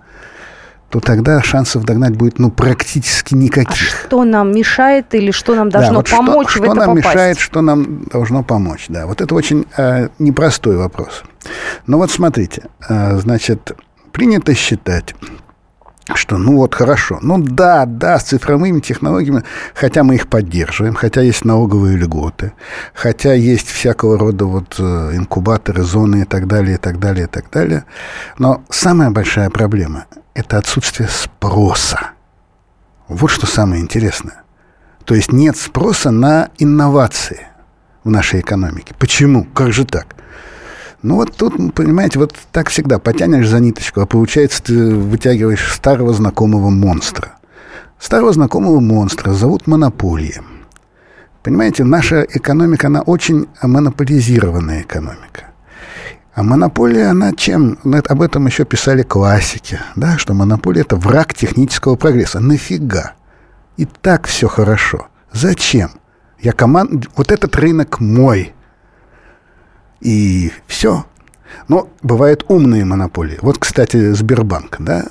то 0.91 1.00
тогда 1.00 1.43
шансов 1.43 1.85
догнать 1.85 2.17
будет 2.17 2.38
ну, 2.38 2.50
практически 2.50 3.35
никаких. 3.35 3.73
А 3.73 4.07
что 4.07 4.25
нам 4.25 4.53
мешает 4.53 5.14
или 5.14 5.31
что 5.31 5.55
нам 5.55 5.69
должно 5.71 5.91
да, 5.91 5.97
вот 5.97 6.11
помочь 6.11 6.50
что, 6.50 6.61
в 6.61 6.64
что 6.64 6.73
это 6.73 6.75
нам 6.75 6.97
попасть? 6.97 7.07
мешает, 7.07 7.38
что 7.38 7.61
нам 7.62 8.05
должно 8.05 8.43
помочь, 8.43 8.87
да. 8.88 9.07
Вот 9.07 9.21
это 9.21 9.35
очень 9.35 9.67
э, 9.76 10.09
непростой 10.19 10.76
вопрос. 10.76 11.25
Но 11.87 11.99
вот 11.99 12.11
смотрите, 12.11 12.64
э, 12.88 13.19
значит, 13.19 13.73
принято 14.12 14.55
считать, 14.55 15.14
что 16.12 16.37
ну 16.37 16.56
вот 16.56 16.75
хорошо, 16.75 17.18
ну 17.23 17.38
да, 17.38 17.87
да, 17.87 18.18
с 18.18 18.25
цифровыми 18.25 18.80
технологиями, 18.80 19.42
хотя 19.75 20.04
мы 20.04 20.16
их 20.16 20.28
поддерживаем, 20.28 20.94
хотя 20.94 21.23
есть 21.23 21.44
налоговые 21.44 21.96
льготы, 21.96 22.52
хотя 22.92 23.32
есть 23.32 23.68
всякого 23.68 24.18
рода 24.18 24.44
вот 24.44 24.76
э, 24.78 24.82
инкубаторы, 25.14 25.82
зоны 25.82 26.23
и 26.23 26.25
так 26.25 26.46
далее, 26.46 26.75
и 26.75 26.78
так 26.78 26.99
далее, 26.99 27.25
и 27.25 27.28
так 27.28 27.50
далее. 27.50 27.84
Но 28.38 28.62
самая 28.68 29.11
большая 29.11 29.49
проблема 29.49 30.04
это 30.34 30.58
отсутствие 30.58 31.08
спроса. 31.08 32.11
Вот 33.08 33.28
что 33.28 33.46
самое 33.46 33.80
интересное. 33.80 34.42
То 35.04 35.14
есть 35.14 35.32
нет 35.32 35.56
спроса 35.56 36.11
на 36.11 36.50
инновации 36.58 37.46
в 38.02 38.11
нашей 38.11 38.40
экономике. 38.40 38.94
Почему? 38.99 39.44
Как 39.44 39.73
же 39.73 39.84
так? 39.84 40.14
Ну 41.04 41.16
вот 41.16 41.37
тут, 41.37 41.75
понимаете, 41.75 42.18
вот 42.18 42.34
так 42.50 42.70
всегда. 42.70 42.99
Потянешь 42.99 43.46
за 43.46 43.61
ниточку, 43.61 44.00
а 44.00 44.06
получается 44.06 44.62
ты 44.62 44.94
вытягиваешь 44.94 45.70
старого 45.75 46.14
знакомого 46.14 46.70
монстра. 46.70 47.34
Старого 47.99 48.32
знакомого 48.32 48.80
монстра 48.80 49.34
зовут 49.34 49.66
монополия. 49.66 50.42
Понимаете, 51.42 51.84
наша 51.84 52.23
экономика, 52.23 52.87
она 52.87 53.02
очень 53.02 53.49
монополизированная 53.62 54.80
экономика. 54.80 55.50
А 56.32 56.42
монополия, 56.42 57.08
она 57.08 57.34
чем? 57.34 57.76
Об 57.84 58.23
этом 58.23 58.46
еще 58.46 58.64
писали 58.64 59.02
классики, 59.02 59.78
да, 59.96 60.16
что 60.16 60.32
монополия– 60.32 60.80
это 60.82 60.96
враг 60.96 61.34
технического 61.34 61.96
прогресса. 61.96 62.40
Нафига? 62.40 63.12
И 63.76 63.84
так 63.84 64.26
все 64.26 64.49
хорошо. 64.49 65.08
Зачем? 65.32 65.90
Я 66.40 66.52
команд... 66.52 67.08
Вот 67.14 67.30
этот 67.30 67.54
рынок 67.56 68.00
мой. 68.00 68.54
И 70.04 70.52
все. 70.68 71.04
Но 71.66 71.88
бывают 72.02 72.44
умные 72.49 72.84
монополии. 72.84 73.38
Вот, 73.40 73.58
кстати, 73.58 74.12
Сбербанк, 74.12 74.76
да, 74.78 75.06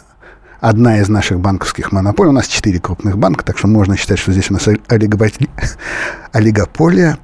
одна 0.63 1.00
из 1.00 1.09
наших 1.09 1.39
банковских 1.39 1.91
монополий. 1.91 2.29
У 2.29 2.33
нас 2.33 2.47
четыре 2.47 2.79
крупных 2.79 3.17
банка, 3.17 3.43
так 3.43 3.57
что 3.57 3.67
можно 3.67 3.97
считать, 3.97 4.17
что 4.17 4.31
здесь 4.31 4.50
у 4.50 4.53
нас 4.53 4.67
олигополия. 6.31 7.17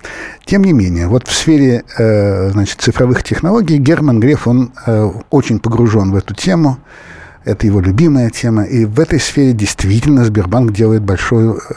Тем 0.45 0.63
не 0.63 0.73
менее, 0.73 1.07
вот 1.07 1.27
в 1.27 1.33
сфере 1.33 1.83
э, 1.97 2.49
значит, 2.49 2.81
цифровых 2.81 3.23
технологий 3.23 3.77
Герман 3.77 4.19
Греф, 4.19 4.47
он 4.47 4.73
э, 4.85 5.11
очень 5.29 5.59
погружен 5.59 6.11
в 6.11 6.15
эту 6.15 6.33
тему. 6.33 6.79
Это 7.45 7.65
его 7.65 7.79
любимая 7.79 8.29
тема. 8.29 8.63
И 8.63 8.83
в 8.83 8.99
этой 8.99 9.19
сфере 9.19 9.53
действительно 9.53 10.25
Сбербанк 10.25 10.73
делает 10.73 11.03
большую 11.03 11.57
э, 11.57 11.73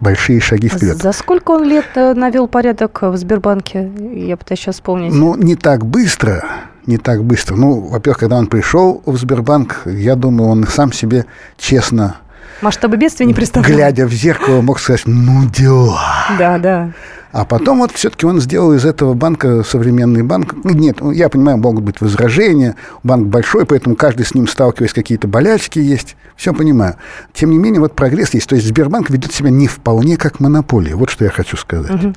большие 0.00 0.40
шаги 0.40 0.68
вперед. 0.68 0.96
За 0.98 1.12
сколько 1.12 1.52
он 1.52 1.64
лет 1.64 1.86
навел 1.94 2.48
порядок 2.48 3.02
в 3.02 3.16
Сбербанке? 3.16 3.90
Я 4.14 4.36
пытаюсь 4.36 4.60
сейчас 4.60 4.76
вспомнить. 4.76 5.12
Ну, 5.12 5.36
не 5.36 5.56
так 5.56 5.84
быстро 5.84 6.44
не 6.86 6.98
так 6.98 7.24
быстро. 7.24 7.56
Ну, 7.56 7.80
во-первых, 7.80 8.18
когда 8.18 8.36
он 8.36 8.46
пришел 8.46 9.02
в 9.04 9.16
Сбербанк, 9.16 9.82
я 9.86 10.14
думаю, 10.14 10.50
он 10.50 10.66
сам 10.66 10.92
себе 10.92 11.26
честно 11.58 12.16
Масштабы 12.62 12.96
бедствия 12.96 13.26
не 13.26 13.34
представлял. 13.34 13.70
Глядя 13.70 14.06
в 14.06 14.12
зеркало, 14.12 14.60
мог 14.62 14.80
сказать, 14.80 15.02
ну, 15.06 15.48
дела. 15.48 16.26
Да, 16.38 16.58
да. 16.58 16.92
А 17.32 17.44
потом 17.44 17.80
вот 17.80 17.92
все-таки 17.92 18.24
он 18.24 18.40
сделал 18.40 18.72
из 18.72 18.86
этого 18.86 19.12
банка 19.12 19.62
современный 19.62 20.22
банк. 20.22 20.54
Ну, 20.64 20.70
нет, 20.70 21.00
ну, 21.00 21.10
я 21.10 21.28
понимаю, 21.28 21.58
могут 21.58 21.84
быть 21.84 22.00
возражения. 22.00 22.76
Банк 23.02 23.26
большой, 23.26 23.66
поэтому 23.66 23.94
каждый 23.94 24.24
с 24.24 24.34
ним 24.34 24.48
сталкиваясь, 24.48 24.94
какие-то 24.94 25.28
болячки 25.28 25.78
есть. 25.78 26.16
Все 26.36 26.54
понимаю. 26.54 26.96
Тем 27.34 27.50
не 27.50 27.58
менее, 27.58 27.80
вот 27.80 27.94
прогресс 27.94 28.32
есть. 28.32 28.48
То 28.48 28.54
есть 28.54 28.66
Сбербанк 28.66 29.10
ведет 29.10 29.34
себя 29.34 29.50
не 29.50 29.66
вполне 29.66 30.16
как 30.16 30.40
монополия. 30.40 30.94
Вот 30.94 31.10
что 31.10 31.24
я 31.24 31.30
хочу 31.30 31.58
сказать. 31.58 31.90
Угу. 31.90 32.14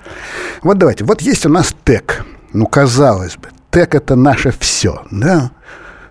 Вот 0.63 0.77
давайте. 0.77 1.03
Вот 1.03 1.21
есть 1.21 1.45
у 1.45 1.49
нас 1.49 1.75
ТЭК. 1.83 2.23
Ну, 2.53 2.65
казалось 2.65 3.35
бы, 3.35 3.49
ТЭК– 3.71 3.95
это 3.95 4.15
наше 4.15 4.53
все, 4.57 5.03
да? 5.11 5.51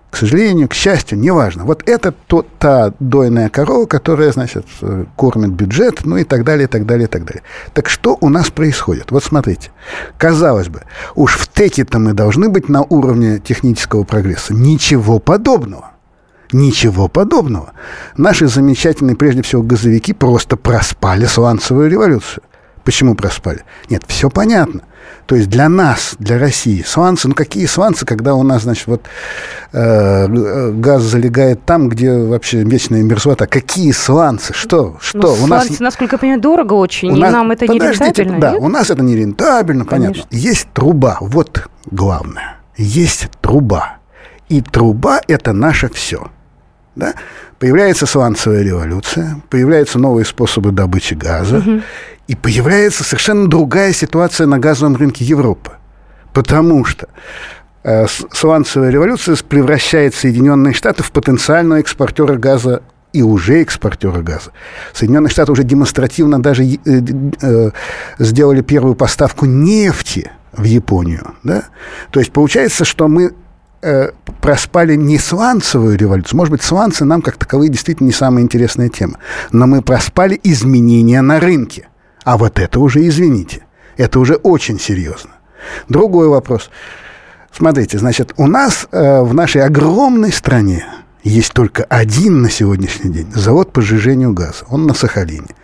К 0.09 0.17
сожалению, 0.17 0.67
к 0.67 0.73
счастью, 0.73 1.19
неважно. 1.19 1.65
Вот 1.65 1.87
это 1.87 2.11
то, 2.11 2.43
та 2.57 2.93
дойная 2.99 3.49
корова, 3.49 3.85
которая, 3.85 4.31
значит, 4.31 4.65
кормит 5.15 5.51
бюджет, 5.51 6.03
ну 6.03 6.17
и 6.17 6.23
так 6.23 6.43
далее, 6.43 6.65
и 6.65 6.67
так 6.67 6.85
далее, 6.87 7.05
и 7.05 7.09
так 7.09 7.25
далее. 7.25 7.43
Так 7.73 7.89
что 7.89 8.17
у 8.19 8.29
нас 8.29 8.49
происходит? 8.49 9.11
Вот 9.11 9.23
смотрите. 9.23 9.69
Казалось 10.17 10.67
бы, 10.67 10.81
уж 11.13 11.37
в 11.37 11.47
ТЭКе-то 11.47 11.99
мы 11.99 12.13
должны 12.13 12.49
быть 12.49 12.69
на 12.69 12.81
уровне 12.81 13.39
технического 13.39 14.03
прогресса. 14.03 14.53
Ничего 14.53 15.19
подобного. 15.19 15.91
Ничего 16.51 17.07
подобного. 17.07 17.73
Наши 18.17 18.47
замечательные, 18.47 19.15
прежде 19.15 19.43
всего, 19.43 19.61
газовики 19.61 20.13
просто 20.13 20.57
проспали 20.57 21.25
сланцевую 21.25 21.87
революцию. 21.87 22.41
Почему 22.83 23.13
проспали? 23.13 23.63
Нет, 23.91 24.03
все 24.07 24.31
понятно. 24.31 24.81
То 25.25 25.35
есть 25.35 25.49
для 25.49 25.69
нас, 25.69 26.15
для 26.19 26.39
России, 26.39 26.83
сланцы, 26.85 27.27
ну 27.27 27.35
какие 27.35 27.65
сланцы, 27.65 28.05
когда 28.05 28.33
у 28.33 28.43
нас, 28.43 28.63
значит, 28.63 28.87
вот 28.87 29.03
э, 29.73 30.71
газ 30.71 31.03
залегает 31.03 31.63
там, 31.65 31.87
где 31.89 32.11
вообще 32.11 32.63
вечная 32.63 33.03
мерзлота. 33.03 33.45
Какие 33.45 33.91
сланцы? 33.91 34.53
Что? 34.53 34.97
Что? 34.99 35.19
Ну, 35.19 35.33
у 35.33 35.47
сланцы, 35.47 35.71
нас, 35.71 35.79
насколько 35.79 36.15
я 36.15 36.19
понимаю, 36.19 36.41
дорого 36.41 36.73
очень, 36.73 37.11
у 37.11 37.15
и 37.15 37.19
нас, 37.19 37.31
нам 37.31 37.51
это 37.51 37.67
не 37.67 37.77
рентабельно. 37.77 38.39
Да, 38.39 38.51
нет? 38.53 38.61
у 38.61 38.67
нас 38.69 38.89
это 38.89 39.03
не 39.03 39.15
рентабельно, 39.15 39.85
Конечно. 39.85 40.23
понятно. 40.23 40.35
Есть 40.35 40.67
труба, 40.73 41.17
вот 41.21 41.67
главное. 41.91 42.57
Есть 42.77 43.29
труба. 43.41 43.97
И 44.47 44.61
труба– 44.61 45.21
это 45.27 45.53
наше 45.53 45.89
все. 45.89 46.31
Да? 46.95 47.13
Появляется 47.59 48.05
сланцевая 48.05 48.63
революция, 48.63 49.41
появляются 49.49 49.99
новые 49.99 50.25
способы 50.25 50.71
добычи 50.71 51.13
газа, 51.13 51.57
угу. 51.57 51.81
И 52.29 52.35
появляется 52.35 53.03
совершенно 53.03 53.49
другая 53.49 53.91
ситуация 53.91 54.45
на 54.45 54.59
газовом 54.59 54.95
рынке 54.95 55.25
Европы. 55.25 55.71
Потому 56.31 56.85
что 56.85 57.07
э, 57.83 58.05
сланцевая 58.31 58.91
революция 58.91 59.35
превращает 59.35 60.13
Соединенные 60.13 60.75
Штаты 60.75 61.01
в 61.01 61.11
потенциального 61.11 61.79
экспортера 61.79 62.35
газа 62.35 62.83
и 63.13 63.23
уже 63.23 63.63
экспортера 63.63 64.21
газа. 64.21 64.51
Соединенные 64.93 65.31
Штаты 65.31 65.51
уже 65.51 65.63
демонстративно 65.63 66.39
даже 66.39 66.65
э, 66.65 66.77
э, 66.85 67.71
сделали 68.19 68.61
первую 68.61 68.93
поставку 68.93 69.45
нефти 69.45 70.29
в 70.53 70.65
Японию. 70.65 71.33
Да? 71.41 71.63
То 72.11 72.19
есть 72.19 72.31
получается, 72.31 72.85
что 72.85 73.07
мы 73.07 73.33
э, 73.81 74.11
проспали 74.39 74.93
не 74.93 75.17
сланцевую 75.17 75.97
революцию. 75.97 76.37
Может 76.37 76.51
быть, 76.51 76.61
сланцы 76.61 77.05
нам 77.05 77.23
как 77.23 77.37
таковые 77.37 77.71
действительно 77.71 78.05
не 78.05 78.13
самая 78.13 78.43
интересная 78.43 78.89
тема. 78.89 79.17
Но 79.51 79.65
мы 79.65 79.81
проспали 79.81 80.39
изменения 80.43 81.23
на 81.23 81.39
рынке. 81.39 81.88
А 82.23 82.37
вот 82.37 82.59
это 82.59 82.79
уже, 82.79 83.07
извините, 83.07 83.65
это 83.97 84.19
уже 84.19 84.35
очень 84.35 84.79
серьезно. 84.79 85.31
Другой 85.87 86.27
вопрос. 86.27 86.69
Смотрите, 87.51 87.97
значит, 87.97 88.33
у 88.37 88.47
нас 88.47 88.87
э, 88.91 89.21
в 89.21 89.33
нашей 89.33 89.63
огромной 89.63 90.31
стране 90.31 90.85
есть 91.23 91.53
только 91.53 91.83
один 91.83 92.41
на 92.41 92.49
сегодняшний 92.49 93.11
день 93.11 93.31
завод 93.33 93.73
по 93.73 93.81
сжижению 93.81 94.33
газа. 94.33 94.65
Он 94.69 94.85
на 94.87 94.93
Сахалине. 94.93 95.55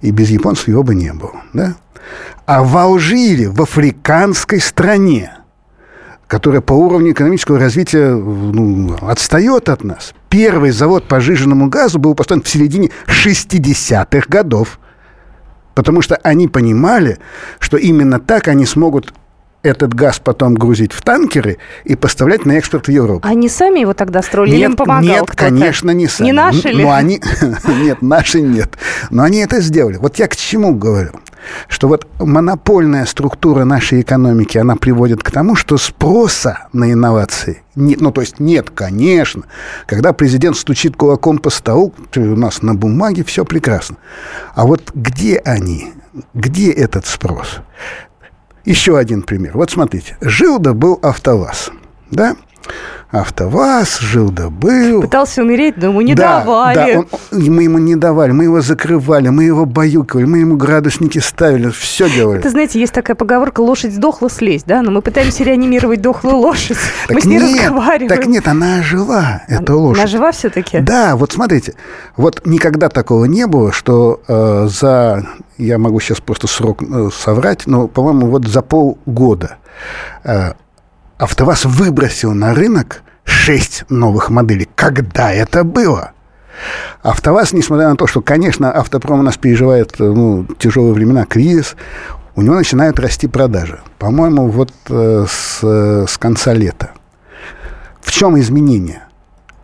И 0.00 0.10
без 0.10 0.30
японцев 0.30 0.68
его 0.68 0.82
бы 0.82 0.94
не 0.94 1.12
было. 1.12 1.42
Да? 1.52 1.76
А 2.46 2.62
в 2.62 2.76
Алжире, 2.76 3.48
в 3.48 3.62
африканской 3.62 4.60
стране, 4.60 5.32
которая 6.26 6.60
по 6.60 6.72
уровню 6.72 7.12
экономического 7.12 7.58
развития 7.58 8.10
ну, 8.14 8.96
отстает 9.02 9.68
от 9.68 9.84
нас. 9.84 10.14
Первый 10.28 10.70
завод 10.72 11.06
по 11.06 11.20
жиженному 11.20 11.68
газу 11.68 11.98
был 11.98 12.14
построен 12.14 12.42
в 12.42 12.48
середине 12.48 12.90
60-х 13.06 14.26
годов. 14.28 14.78
Потому 15.74 16.02
что 16.02 16.16
они 16.16 16.48
понимали, 16.48 17.18
что 17.58 17.76
именно 17.76 18.20
так 18.20 18.48
они 18.48 18.64
смогут 18.64 19.12
этот 19.62 19.94
газ 19.94 20.20
потом 20.22 20.54
грузить 20.54 20.92
в 20.92 21.02
танкеры 21.02 21.58
и 21.84 21.96
поставлять 21.96 22.44
на 22.44 22.52
экспорт 22.52 22.86
в 22.86 22.90
Европу. 22.90 23.26
Они 23.26 23.48
сами 23.48 23.80
его 23.80 23.94
тогда 23.94 24.22
строили 24.22 24.52
нет, 24.52 24.58
или 24.58 24.66
им 24.66 24.76
помогал 24.76 25.02
Нет, 25.02 25.30
конечно, 25.34 25.90
не 25.90 26.06
сами. 26.06 26.26
Не 26.26 26.32
наши 26.32 26.68
ли? 26.68 26.84
Но 26.84 26.92
они... 26.92 27.20
Нет, 27.82 28.02
наши 28.02 28.40
нет. 28.40 28.70
Но 29.10 29.22
они 29.22 29.38
это 29.38 29.60
сделали. 29.60 29.96
Вот 29.96 30.16
я 30.16 30.28
к 30.28 30.36
чему 30.36 30.74
говорю 30.74 31.12
что 31.68 31.88
вот 31.88 32.06
монопольная 32.18 33.04
структура 33.06 33.64
нашей 33.64 34.00
экономики, 34.00 34.58
она 34.58 34.76
приводит 34.76 35.22
к 35.22 35.30
тому, 35.30 35.56
что 35.56 35.78
спроса 35.78 36.66
на 36.72 36.92
инновации 36.92 37.64
нет, 37.76 38.00
ну, 38.00 38.12
то 38.12 38.20
есть 38.20 38.38
нет, 38.38 38.70
конечно. 38.70 39.44
Когда 39.86 40.12
президент 40.12 40.56
стучит 40.56 40.96
кулаком 40.96 41.38
по 41.38 41.50
столу, 41.50 41.92
у 42.14 42.20
нас 42.20 42.62
на 42.62 42.74
бумаге 42.74 43.24
все 43.24 43.44
прекрасно. 43.44 43.96
А 44.54 44.64
вот 44.64 44.92
где 44.94 45.38
они? 45.38 45.92
Где 46.34 46.70
этот 46.70 47.06
спрос? 47.06 47.58
Еще 48.64 48.96
один 48.96 49.22
пример. 49.22 49.56
Вот 49.56 49.70
смотрите. 49.70 50.16
Жил 50.20 50.58
да 50.58 50.72
был 50.72 51.00
АвтоВАЗ. 51.02 51.70
Да? 52.10 52.36
АвтоВАЗ, 53.14 54.00
жил 54.00 54.30
да 54.30 54.50
был. 54.50 55.00
Пытался 55.00 55.42
умереть, 55.42 55.76
но 55.76 55.88
ему 55.88 56.00
не 56.00 56.14
да, 56.14 56.40
давали. 56.40 56.94
Да, 56.94 56.98
он, 56.98 57.06
мы 57.54 57.62
ему 57.62 57.78
не 57.78 57.94
давали, 57.94 58.32
мы 58.32 58.44
его 58.44 58.60
закрывали, 58.60 59.28
мы 59.28 59.44
его 59.44 59.66
баюкали, 59.66 60.24
мы 60.24 60.38
ему 60.38 60.56
градусники 60.56 61.18
ставили, 61.18 61.70
все 61.70 62.10
делали. 62.10 62.40
Это, 62.40 62.50
знаете, 62.50 62.80
есть 62.80 62.92
такая 62.92 63.14
поговорка 63.14 63.60
«лошадь 63.60 63.94
сдохла, 63.94 64.28
слезть», 64.28 64.66
да? 64.66 64.82
Но 64.82 64.90
мы 64.90 65.00
пытаемся 65.00 65.44
реанимировать 65.44 66.00
дохлую 66.00 66.36
лошадь. 66.36 66.76
Так 67.06 67.16
мы 67.16 67.20
с 67.20 67.24
ней 67.26 67.38
нет, 67.38 67.60
разговариваем. 67.60 68.08
Так 68.08 68.26
нет, 68.26 68.48
она 68.48 68.78
ожила, 68.78 69.42
эта 69.46 69.74
лошадь. 69.74 70.00
Она 70.00 70.06
жива 70.06 70.32
все-таки? 70.32 70.80
Да, 70.80 71.16
вот 71.16 71.32
смотрите, 71.32 71.74
вот 72.16 72.42
никогда 72.46 72.88
такого 72.88 73.26
не 73.26 73.46
было, 73.46 73.72
что 73.72 74.22
э, 74.26 74.68
за, 74.68 75.26
я 75.58 75.78
могу 75.78 76.00
сейчас 76.00 76.20
просто 76.20 76.46
срок 76.46 76.82
э, 76.82 77.10
соврать, 77.14 77.66
но, 77.66 77.88
по-моему, 77.88 78.28
вот 78.28 78.46
за 78.46 78.62
полгода 78.62 79.56
э, 80.24 80.52
АвтоВАЗ 81.18 81.66
выбросил 81.66 82.32
на 82.32 82.54
рынок 82.54 83.02
6 83.24 83.84
новых 83.88 84.30
моделей. 84.30 84.68
Когда 84.74 85.32
это 85.32 85.62
было? 85.62 86.12
АвтоВАЗ, 87.02 87.52
несмотря 87.52 87.88
на 87.88 87.96
то, 87.96 88.06
что, 88.06 88.20
конечно, 88.20 88.72
автопром 88.72 89.20
у 89.20 89.22
нас 89.22 89.36
переживает 89.36 89.98
ну, 89.98 90.44
тяжелые 90.58 90.92
времена, 90.92 91.24
кризис, 91.24 91.76
у 92.34 92.42
него 92.42 92.56
начинают 92.56 92.98
расти 92.98 93.28
продажи. 93.28 93.80
По-моему, 93.98 94.48
вот 94.48 94.72
э, 94.88 95.26
с, 95.28 95.62
с 95.62 96.18
конца 96.18 96.52
лета. 96.52 96.90
В 98.00 98.10
чем 98.10 98.38
изменение? 98.38 99.04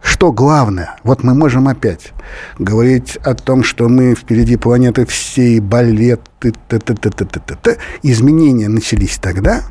Что 0.02 0.32
главное? 0.32 0.96
Вот 1.02 1.24
мы 1.24 1.34
можем 1.34 1.66
опять 1.66 2.12
говорить 2.58 3.16
о 3.16 3.34
том, 3.34 3.64
что 3.64 3.88
мы 3.88 4.14
впереди 4.14 4.56
планеты 4.56 5.04
всей, 5.04 5.60
балет, 5.60 6.20
т 6.38 6.50
-т 6.50 6.54
-т 6.68 6.78
-т 6.78 7.10
-т 7.10 7.40
-т 7.46 7.58
-т. 7.62 7.78
изменения 8.02 8.68
начались 8.68 9.18
тогда, 9.18 9.62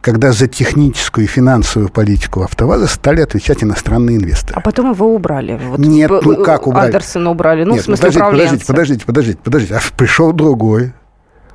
когда 0.00 0.32
за 0.32 0.46
техническую 0.46 1.24
и 1.24 1.28
финансовую 1.28 1.90
политику 1.90 2.42
АвтоВАЗа 2.42 2.86
стали 2.86 3.20
отвечать 3.20 3.64
иностранные 3.64 4.16
инвесторы. 4.16 4.54
А 4.56 4.60
потом 4.60 4.92
его 4.92 5.14
убрали. 5.14 5.58
Вот 5.62 5.78
Нет, 5.78 6.10
ну 6.10 6.42
как 6.44 6.66
убрали? 6.66 6.86
Андерсона 6.86 7.30
убрали, 7.30 7.64
ну, 7.64 7.74
Нет, 7.74 7.82
в 7.82 7.84
смысле 7.86 8.12
подождите, 8.12 8.64
подождите, 8.64 8.66
подождите, 8.66 9.04
подождите, 9.04 9.38
подождите. 9.42 9.74
А 9.74 9.80
пришел 9.96 10.32
другой. 10.32 10.92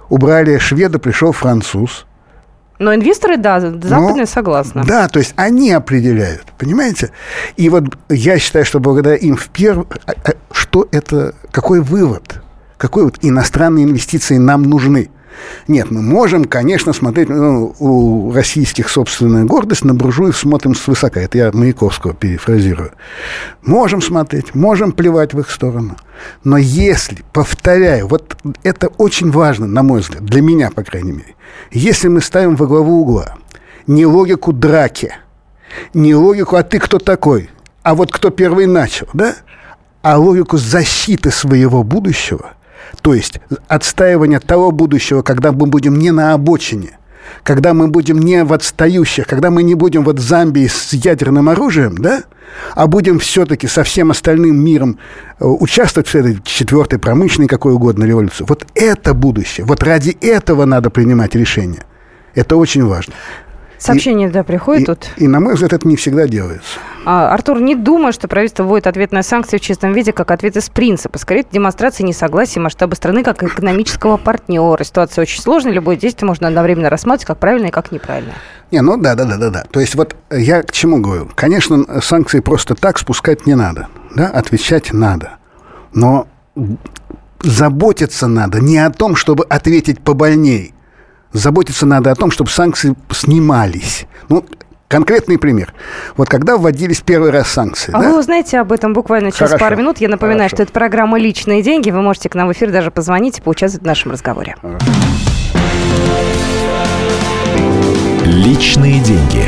Убрали 0.10 0.58
шведа, 0.58 1.00
пришел 1.00 1.32
француз. 1.32 2.06
Но 2.80 2.94
инвесторы, 2.94 3.38
да, 3.38 3.62
западные 3.62 4.16
ну, 4.16 4.26
согласны. 4.26 4.84
Да, 4.86 5.08
то 5.08 5.20
есть 5.20 5.34
они 5.38 5.72
определяют, 5.72 6.46
понимаете? 6.58 7.12
И 7.56 7.70
вот 7.70 7.98
я 8.10 8.40
считаю, 8.40 8.66
что 8.66 8.80
благодаря 8.80 9.16
им 9.16 9.38
в 9.38 9.48
первом... 9.50 9.88
А, 10.06 10.12
а, 10.12 10.32
что 10.52 10.88
это... 10.92 11.34
Какой 11.52 11.80
вывод? 11.80 12.42
Какой 12.78 13.06
вот 13.06 13.20
иностранные 13.22 13.86
инвестиции 13.86 14.38
нам 14.38 14.64
нужны? 14.64 15.10
Нет, 15.68 15.92
мы 15.92 16.02
можем, 16.02 16.46
конечно, 16.46 16.94
смотреть, 16.94 17.30
ну, 17.30 17.74
у 17.80 18.32
российских 18.34 18.90
собственная 18.90 19.46
гордость, 19.46 19.86
на 19.86 19.94
буржуев 19.94 20.38
смотрим 20.38 20.76
свысока. 20.76 21.22
Это 21.22 21.38
я 21.38 21.52
Маяковского 21.54 22.14
перефразирую. 22.14 22.92
Можем 23.62 24.02
смотреть, 24.02 24.56
можем 24.56 24.92
плевать 24.92 25.34
в 25.34 25.40
их 25.40 25.50
сторону. 25.50 25.96
Но 26.44 26.58
если, 26.58 27.24
повторяю, 27.32 28.08
вот 28.08 28.38
это 28.64 28.88
очень 28.98 29.32
важно, 29.32 29.68
на 29.68 29.84
мой 29.84 30.02
взгляд, 30.02 30.26
для 30.26 30.42
меня, 30.42 30.70
по 30.70 30.84
крайней 30.84 31.14
мере, 31.14 31.36
если 31.72 32.08
мы 32.08 32.22
ставим 32.22 32.56
во 32.56 32.68
главу 32.68 33.02
угла 33.02 33.36
не 33.88 34.06
логику 34.06 34.54
драки, 34.54 35.14
не 35.94 36.16
логику 36.16 36.56
«а 36.56 36.64
ты 36.64 36.80
кто 36.80 37.00
такой?», 37.00 37.50
а 37.82 37.96
вот 37.96 38.12
кто 38.12 38.30
первый 38.30 38.66
начал, 38.66 39.08
да? 39.14 39.36
А 40.02 40.18
логику 40.18 40.58
защиты 40.58 41.32
своего 41.32 41.84
будущего– 41.84 42.54
то 43.02 43.14
есть 43.14 43.40
отстаивание 43.68 44.40
того 44.40 44.72
будущего, 44.72 45.22
когда 45.22 45.52
мы 45.52 45.68
будем 45.68 45.98
не 45.98 46.12
на 46.12 46.34
обочине, 46.34 46.98
когда 47.44 47.74
мы 47.74 47.88
будем 47.88 48.20
не 48.20 48.44
в 48.44 48.54
отстающих, 48.54 49.28
когда 49.28 49.50
мы 49.50 49.64
не 49.64 49.76
будем 49.76 50.04
вот 50.04 50.20
Замбии 50.20 50.68
с 50.68 50.94
ядерным 50.94 51.50
оружием, 51.50 51.98
да, 51.98 52.24
а 52.76 52.88
будем 52.88 53.20
все-таки 53.20 53.68
со 53.68 53.84
всем 53.84 54.12
остальным 54.12 54.64
миром 54.64 55.00
э, 55.40 55.46
участвовать 55.46 56.08
в 56.08 56.16
этой 56.16 56.40
четвертой 56.44 57.00
промышленной, 57.00 57.48
какой 57.48 57.74
угодно 57.74 58.04
революции. 58.04 58.46
Вот 58.48 58.66
это 58.76 59.14
будущее. 59.14 59.66
Вот 59.66 59.84
ради 59.84 60.18
этого 60.22 60.66
надо 60.66 60.90
принимать 60.90 61.36
решения. 61.36 61.84
Это 62.36 62.56
очень 62.56 62.86
важно. 62.86 63.14
Сообщение, 63.84 64.30
и, 64.30 64.32
да, 64.32 64.44
приходит 64.44 64.84
и, 64.84 64.86
тут. 64.86 65.10
И, 65.18 65.28
на 65.28 65.42
мой 65.42 65.56
взгляд, 65.56 65.74
это 65.74 65.88
не 65.88 65.98
всегда 65.98 66.26
делается. 66.26 66.80
А, 67.06 67.34
Артур, 67.34 67.60
не 67.60 67.76
думаю, 67.76 68.14
что 68.14 68.30
правительство 68.30 68.64
вводит 68.64 68.88
ответные 68.88 69.24
санкции 69.24 69.58
в 69.58 69.62
чистом 69.62 69.92
виде 69.92 70.14
как 70.14 70.32
ответ 70.32 70.56
из 70.56 70.70
принципа. 70.70 71.18
Скорее, 71.18 71.42
это 71.42 71.52
демонстрация 71.52 72.06
несогласия 72.08 72.62
масштаба 72.62 72.96
страны 72.96 73.24
как 73.24 73.44
экономического 73.44 74.16
партнера. 74.16 74.82
Ситуация 74.86 75.24
очень 75.24 75.42
сложная, 75.42 75.74
любое 75.74 75.98
действие 75.98 76.28
можно 76.28 76.48
одновременно 76.48 76.90
рассматривать 76.90 77.28
как 77.28 77.40
правильное 77.40 77.70
и 77.70 77.72
как 77.72 77.92
неправильное. 77.92 78.36
Не, 78.72 78.82
ну 78.82 78.96
да, 78.96 79.16
да, 79.16 79.26
да, 79.26 79.36
да, 79.36 79.50
да. 79.50 79.66
То 79.70 79.82
есть 79.82 79.96
вот 79.96 80.16
я 80.32 80.64
к 80.64 80.72
чему 80.72 81.02
говорю? 81.02 81.30
Конечно, 81.36 82.02
санкции 82.02 82.40
просто 82.40 82.76
так 82.76 82.98
спускать 82.98 83.46
не 83.46 83.56
надо, 83.56 83.90
да, 84.16 84.28
отвечать 84.28 84.94
надо. 84.94 85.32
Но 85.94 86.28
заботиться 87.42 88.28
надо 88.28 88.62
не 88.62 88.78
о 88.78 88.90
том, 88.90 89.18
чтобы 89.18 89.44
ответить 89.44 90.00
побольней. 90.00 90.73
Заботиться 91.34 91.86
надо 91.86 92.12
о 92.12 92.16
том, 92.16 92.32
чтобы 92.32 92.50
санкции 92.50 92.96
снимались. 93.12 94.06
Ну, 94.30 94.46
Конкретный 94.94 95.40
пример. 95.40 95.74
Вот 96.18 96.30
когда 96.30 96.56
вводились 96.56 97.02
первый 97.02 97.32
раз 97.32 97.48
санкции. 97.48 97.92
А 97.96 98.00
да? 98.00 98.12
вы 98.12 98.20
узнаете 98.20 98.60
об 98.60 98.72
этом 98.72 98.94
буквально 98.94 99.32
через 99.32 99.50
Хорошо. 99.50 99.58
пару 99.58 99.76
минут. 99.76 99.98
Я 99.98 100.08
напоминаю, 100.08 100.42
Хорошо. 100.42 100.58
что 100.58 100.64
это 100.64 100.72
программа 100.72 101.18
«Личные 101.18 101.64
деньги». 101.64 101.90
Вы 101.90 102.04
можете 102.04 102.30
к 102.30 102.36
нам 102.36 102.48
в 102.48 102.52
эфир 102.52 102.72
даже 102.72 102.92
позвонить 102.92 103.40
и 103.40 103.42
поучаствовать 103.42 103.84
в 103.84 103.88
нашем 103.88 104.12
разговоре. 104.12 104.56
Личные 108.24 109.00
деньги. 109.00 109.48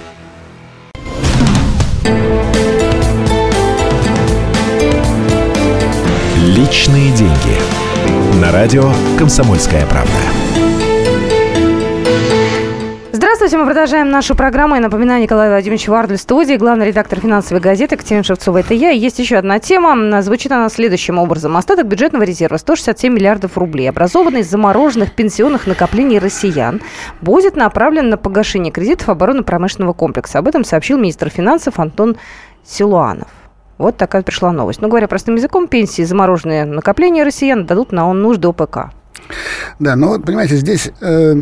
Личные 6.71 7.11
деньги. 7.11 8.39
На 8.41 8.49
радио 8.53 8.83
«Комсомольская 9.19 9.85
правда». 9.87 10.13
Здравствуйте, 13.11 13.57
мы 13.57 13.65
продолжаем 13.65 14.09
нашу 14.09 14.35
программу. 14.35 14.75
Я 14.75 14.81
напоминаю, 14.81 15.21
Николай 15.21 15.49
Владимирович 15.49 15.89
Вардль 15.89 16.15
студии, 16.15 16.55
главный 16.55 16.87
редактор 16.87 17.19
финансовой 17.19 17.59
газеты 17.59 17.95
Екатерина 17.95 18.23
Шевцова. 18.23 18.59
Это 18.59 18.73
я. 18.73 18.91
Есть 18.91 19.19
еще 19.19 19.35
одна 19.35 19.59
тема. 19.59 20.21
Звучит 20.21 20.53
она 20.53 20.69
следующим 20.69 21.19
образом. 21.19 21.57
Остаток 21.57 21.87
бюджетного 21.87 22.23
резерва 22.23 22.55
167 22.55 23.13
миллиардов 23.13 23.57
рублей, 23.57 23.89
образованный 23.89 24.39
из 24.39 24.49
замороженных 24.49 25.11
пенсионных 25.13 25.67
накоплений 25.67 26.19
россиян, 26.19 26.79
будет 27.19 27.57
направлен 27.57 28.07
на 28.07 28.15
погашение 28.15 28.71
кредитов 28.71 29.09
оборонно-промышленного 29.09 29.91
комплекса. 29.91 30.39
Об 30.39 30.47
этом 30.47 30.63
сообщил 30.63 30.97
министр 30.97 31.29
финансов 31.29 31.79
Антон 31.79 32.15
Силуанов. 32.63 33.27
Вот 33.81 33.97
такая 33.97 34.21
пришла 34.21 34.51
новость. 34.51 34.81
Но 34.81 34.87
говоря 34.87 35.07
простым 35.07 35.35
языком, 35.35 35.67
пенсии, 35.67 36.03
замороженные 36.03 36.65
накопления 36.65 37.23
россиян 37.23 37.65
дадут 37.65 37.91
на 37.91 38.11
нужды 38.13 38.47
ОПК. 38.47 38.91
Да, 39.79 39.95
но 39.95 40.09
вот, 40.09 40.25
понимаете, 40.25 40.57
здесь 40.57 40.91
э, 41.01 41.33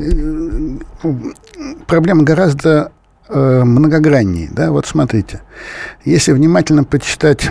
проблема 1.88 2.24
гораздо 2.24 2.92
э, 3.28 3.64
многограннее. 3.64 4.50
Да? 4.52 4.72
Вот 4.72 4.86
смотрите, 4.86 5.42
если 6.06 6.32
внимательно 6.32 6.84
почитать 6.84 7.50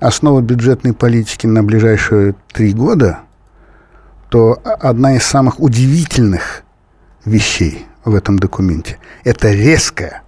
основы 0.00 0.42
бюджетной 0.42 0.92
политики 0.92 1.46
на 1.46 1.62
ближайшие 1.62 2.34
три 2.52 2.72
года, 2.72 3.20
то 4.28 4.60
одна 4.64 5.16
из 5.16 5.24
самых 5.24 5.60
удивительных 5.60 6.62
вещей 7.24 7.86
в 8.04 8.14
этом 8.14 8.38
документе– 8.38 8.98
это 9.24 9.50
резкое, 9.52 10.22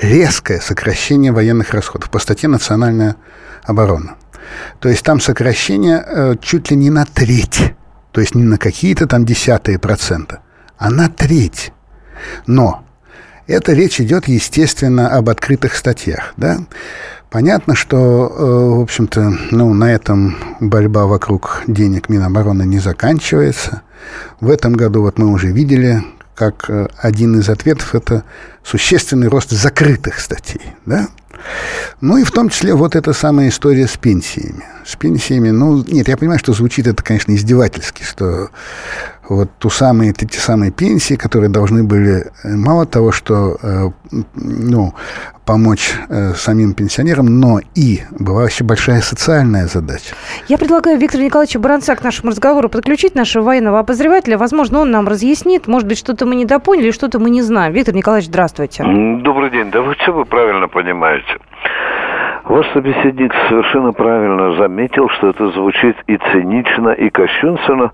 резкое 0.00 0.60
сокращение 0.60 1.32
военных 1.32 1.72
расходов 1.72 2.10
по 2.10 2.18
статье 2.18 2.48
«Национальная 2.48 3.16
оборона». 3.64 4.16
То 4.80 4.88
есть 4.88 5.02
там 5.02 5.20
сокращение 5.20 6.04
э, 6.06 6.34
чуть 6.40 6.70
ли 6.70 6.76
не 6.76 6.90
на 6.90 7.04
треть, 7.04 7.74
то 8.12 8.20
есть 8.20 8.34
не 8.34 8.44
на 8.44 8.58
какие-то 8.58 9.06
там 9.06 9.24
десятые 9.24 9.78
процента, 9.78 10.40
а 10.78 10.90
на 10.90 11.08
треть. 11.08 11.72
Но 12.46 12.84
это 13.46 13.72
речь 13.72 14.00
идет, 14.00 14.28
естественно, 14.28 15.08
об 15.10 15.28
открытых 15.28 15.76
статьях. 15.76 16.34
Да? 16.36 16.58
Понятно, 17.30 17.74
что, 17.74 17.96
э, 17.96 18.76
в 18.76 18.80
общем-то, 18.80 19.32
ну, 19.50 19.74
на 19.74 19.92
этом 19.92 20.36
борьба 20.60 21.06
вокруг 21.06 21.62
денег 21.66 22.08
Минобороны 22.08 22.62
не 22.62 22.78
заканчивается. 22.78 23.82
В 24.40 24.50
этом 24.50 24.74
году 24.74 25.02
вот 25.02 25.18
мы 25.18 25.32
уже 25.32 25.48
видели, 25.48 26.02
как 26.36 26.68
э, 26.68 26.86
один 26.98 27.40
из 27.40 27.48
ответов– 27.48 27.94
это 27.94 28.22
существенный 28.62 29.28
рост 29.28 29.50
закрытых 29.50 30.20
статей. 30.20 30.60
Да? 30.84 31.08
Ну 32.00 32.18
и 32.18 32.24
в 32.24 32.30
том 32.30 32.50
числе 32.50 32.74
вот 32.74 32.94
эта 32.94 33.12
самая 33.12 33.48
история 33.48 33.88
с 33.88 33.96
пенсиями. 33.96 34.64
С 34.84 34.96
пенсиями, 34.96 35.50
ну, 35.50 35.82
нет, 35.82 36.08
я 36.08 36.16
понимаю, 36.16 36.38
что 36.38 36.52
звучит 36.52 36.86
это, 36.86 37.02
конечно, 37.02 37.34
издевательски, 37.34 38.02
что 38.02 38.50
вот 39.28 39.50
ту 39.58 39.70
самые, 39.70 40.10
эти 40.10 40.36
самые 40.36 40.70
пенсии, 40.70 41.14
которые 41.14 41.50
должны 41.50 41.82
были 41.82 42.24
э, 42.44 42.56
мало 42.56 42.86
того, 42.86 43.12
что 43.12 43.56
э, 43.62 43.90
ну, 44.34 44.94
помочь 45.44 45.94
э, 46.08 46.32
самим 46.34 46.74
пенсионерам, 46.74 47.40
но 47.40 47.60
и 47.74 48.00
была 48.18 48.42
вообще 48.42 48.64
большая 48.64 49.00
социальная 49.00 49.66
задача. 49.66 50.14
Я 50.48 50.58
предлагаю 50.58 50.98
Виктору 50.98 51.22
Николаевичу 51.22 51.60
Баранца 51.60 51.94
к 51.96 52.04
нашему 52.04 52.30
разговору 52.30 52.68
подключить 52.68 53.14
нашего 53.14 53.44
военного 53.44 53.78
обозревателя. 53.78 54.38
Возможно, 54.38 54.80
он 54.80 54.90
нам 54.90 55.08
разъяснит. 55.08 55.66
Может 55.66 55.88
быть, 55.88 55.98
что-то 55.98 56.26
мы 56.26 56.34
недопоняли, 56.34 56.90
что-то 56.90 57.18
мы 57.18 57.30
не 57.30 57.42
знаем. 57.42 57.72
Виктор 57.72 57.94
Николаевич, 57.94 58.28
здравствуйте. 58.28 58.82
Добрый 58.82 59.50
день. 59.50 59.70
Да 59.70 59.82
вы 59.82 59.94
все 59.94 60.12
вы 60.12 60.24
правильно 60.24 60.68
понимаете. 60.68 61.38
Ваш 62.48 62.64
собеседник 62.72 63.34
совершенно 63.48 63.92
правильно 63.92 64.54
заметил, 64.54 65.08
что 65.08 65.30
это 65.30 65.48
звучит 65.48 65.96
и 66.06 66.16
цинично, 66.16 66.90
и 66.90 67.10
кощунственно, 67.10 67.90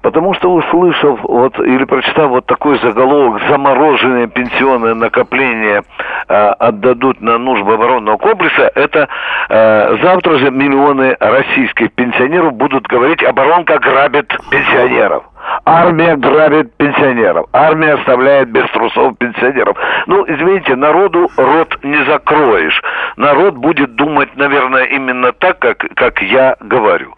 потому 0.00 0.32
что 0.32 0.50
услышав 0.50 1.20
вот 1.24 1.58
или 1.58 1.84
прочитав 1.84 2.30
вот 2.30 2.46
такой 2.46 2.78
заголовок 2.78 3.42
«Замороженные 3.50 4.28
пенсионные 4.28 4.94
накопления 4.94 5.84
э, 6.26 6.34
отдадут 6.34 7.20
на 7.20 7.36
нужды 7.36 7.70
оборонного 7.70 8.16
комплекса», 8.16 8.72
это 8.74 9.08
э, 9.50 9.96
завтра 10.02 10.38
же 10.38 10.50
миллионы 10.50 11.14
российских 11.20 11.92
пенсионеров 11.92 12.54
будут 12.54 12.86
говорить 12.86 13.22
«оборонка 13.22 13.78
грабит 13.78 14.28
пенсионеров». 14.50 15.24
Армия 15.64 16.16
грабит 16.16 16.76
пенсионеров. 16.76 17.46
Армия 17.52 17.94
оставляет 17.94 18.50
без 18.50 18.68
трусов 18.70 19.16
пенсионеров. 19.18 19.76
Ну, 20.06 20.24
извините, 20.26 20.76
народу 20.76 21.30
рот 21.36 21.78
не 21.82 22.04
закроешь. 22.04 22.80
Народ 23.16 23.54
будет 23.56 23.94
думать, 23.94 24.34
наверное, 24.36 24.84
именно 24.84 25.32
так, 25.32 25.58
как, 25.58 25.78
как 25.94 26.20
я 26.22 26.56
говорю. 26.60 27.14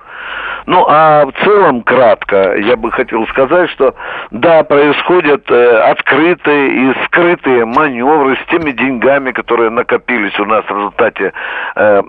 Ну, 0.66 0.84
а 0.88 1.26
в 1.26 1.32
целом, 1.44 1.82
кратко, 1.82 2.56
я 2.56 2.76
бы 2.76 2.90
хотел 2.90 3.26
сказать, 3.28 3.68
что 3.70 3.94
да, 4.30 4.64
происходят 4.64 5.50
э, 5.50 5.78
открытые 5.90 6.68
и 6.90 6.94
скрытые 7.04 7.66
маневры 7.66 8.36
с 8.36 8.50
теми 8.50 8.70
деньгами, 8.70 9.32
которые 9.32 9.70
накопились 9.70 10.38
у 10.40 10.44
нас 10.46 10.64
в 10.64 10.70
результате 10.70 11.32
э, 11.76 12.02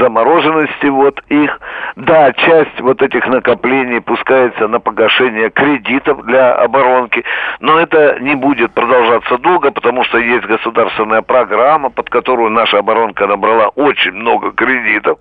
замороженности 0.00 0.86
вот 0.86 1.22
их. 1.28 1.60
Да, 1.96 2.32
часть 2.32 2.80
вот 2.80 3.02
этих 3.02 3.26
накоплений 3.26 4.00
пускается 4.00 4.66
на 4.66 4.80
погашение 4.80 5.50
кредитов 5.50 6.24
для 6.24 6.54
оборонки, 6.54 7.24
но 7.60 7.78
это 7.78 8.18
не 8.20 8.34
будет 8.34 8.72
продолжаться 8.72 9.38
долго, 9.38 9.70
потому 9.70 10.02
что 10.04 10.18
есть 10.18 10.44
государственная 10.46 11.22
программа, 11.22 11.90
под 11.90 12.10
которую 12.10 12.50
наша 12.50 12.78
оборонка 12.78 13.26
набрала 13.26 13.68
очень 13.76 14.12
много 14.12 14.50
кредитов. 14.52 15.18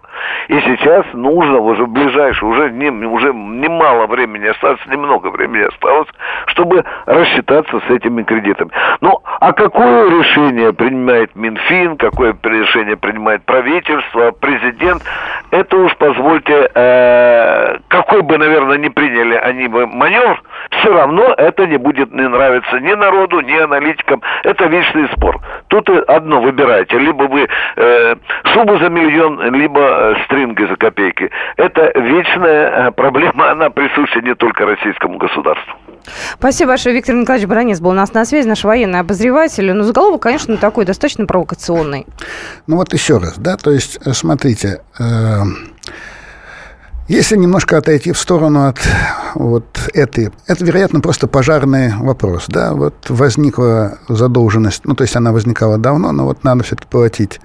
И 0.47 0.59
сейчас 0.61 1.05
нужно 1.13 1.59
уже 1.59 1.85
в 1.85 1.89
ближайшее, 1.89 2.30
уже 2.41 2.71
не, 2.71 2.89
уже 2.89 3.33
немало 3.33 4.07
времени 4.07 4.47
осталось, 4.47 4.79
немного 4.87 5.27
времени 5.27 5.63
осталось, 5.63 6.07
чтобы 6.47 6.83
рассчитаться 7.05 7.81
с 7.87 7.89
этими 7.89 8.23
кредитами. 8.23 8.71
Ну, 9.01 9.19
а 9.39 9.53
какое 9.53 10.09
решение 10.09 10.73
принимает 10.73 11.35
Минфин, 11.35 11.97
какое 11.97 12.35
решение 12.43 12.97
принимает 12.97 13.43
правительство, 13.45 14.31
президент, 14.31 15.03
это 15.51 15.77
уж 15.77 15.95
позвольте, 15.97 16.69
э, 16.73 17.77
какой 17.87 18.21
бы, 18.21 18.37
наверное, 18.37 18.77
не 18.77 18.89
приняли 18.89 19.35
они 19.35 19.67
бы 19.67 19.87
маневр, 19.87 20.41
все 20.69 20.93
равно 20.93 21.33
это 21.37 21.65
не 21.67 21.77
будет 21.77 22.11
не 22.13 22.27
нравиться 22.27 22.79
ни 22.79 22.93
народу, 22.93 23.41
ни 23.41 23.57
аналитикам. 23.57 24.21
Это 24.43 24.65
вечный 24.65 25.07
спор. 25.09 25.39
Тут 25.67 25.89
одно 25.89 26.41
выбирайте. 26.41 26.97
Либо 26.97 27.23
вы 27.23 27.47
э, 27.75 28.15
шубу 28.53 28.77
за 28.77 28.89
миллион, 28.89 29.53
либо 29.53 29.79
э, 29.81 30.15
стринги 30.25 30.63
за 30.63 30.75
копейки. 30.75 31.29
Это 31.57 31.91
вечная 32.21 32.87
э, 32.87 32.91
проблема, 32.91 33.51
она 33.51 33.69
присуща 33.69 34.21
не 34.21 34.35
только 34.35 34.65
российскому 34.65 35.17
государству. 35.17 35.73
Спасибо 36.33 36.71
большое. 36.71 36.95
Виктор 36.95 37.15
Николаевич 37.15 37.47
Баранец 37.47 37.79
был 37.79 37.91
у 37.91 37.93
нас 37.93 38.13
на 38.13 38.25
связи, 38.25 38.47
наш 38.47 38.63
военный 38.63 38.99
обозреватель. 38.99 39.71
Ну, 39.71 39.83
заголовок, 39.83 40.21
конечно, 40.21 40.57
такой 40.57 40.85
достаточно 40.85 41.25
провокационный. 41.25 42.05
Ну 42.67 42.77
вот 42.77 42.93
еще 42.93 43.17
раз, 43.17 43.37
да, 43.37 43.57
то 43.57 43.71
есть, 43.71 43.99
э, 44.05 44.11
смотрите, 44.13 44.81
э, 44.99 45.41
если 47.07 47.35
немножко 47.35 47.77
отойти 47.77 48.11
в 48.11 48.17
сторону 48.17 48.67
от 48.67 48.79
вот 49.35 49.65
этой, 49.93 50.31
это, 50.47 50.63
вероятно, 50.65 51.01
просто 51.01 51.27
пожарный 51.27 51.93
вопрос, 51.97 52.45
да, 52.47 52.73
вот 52.73 53.09
возникла 53.09 53.97
задолженность, 54.07 54.85
ну, 54.85 54.95
то 54.95 55.03
есть 55.03 55.15
она 55.15 55.31
возникала 55.31 55.77
давно, 55.77 56.11
но 56.11 56.25
вот 56.25 56.43
надо 56.43 56.63
все-таки 56.63 56.87
платить 56.87 57.41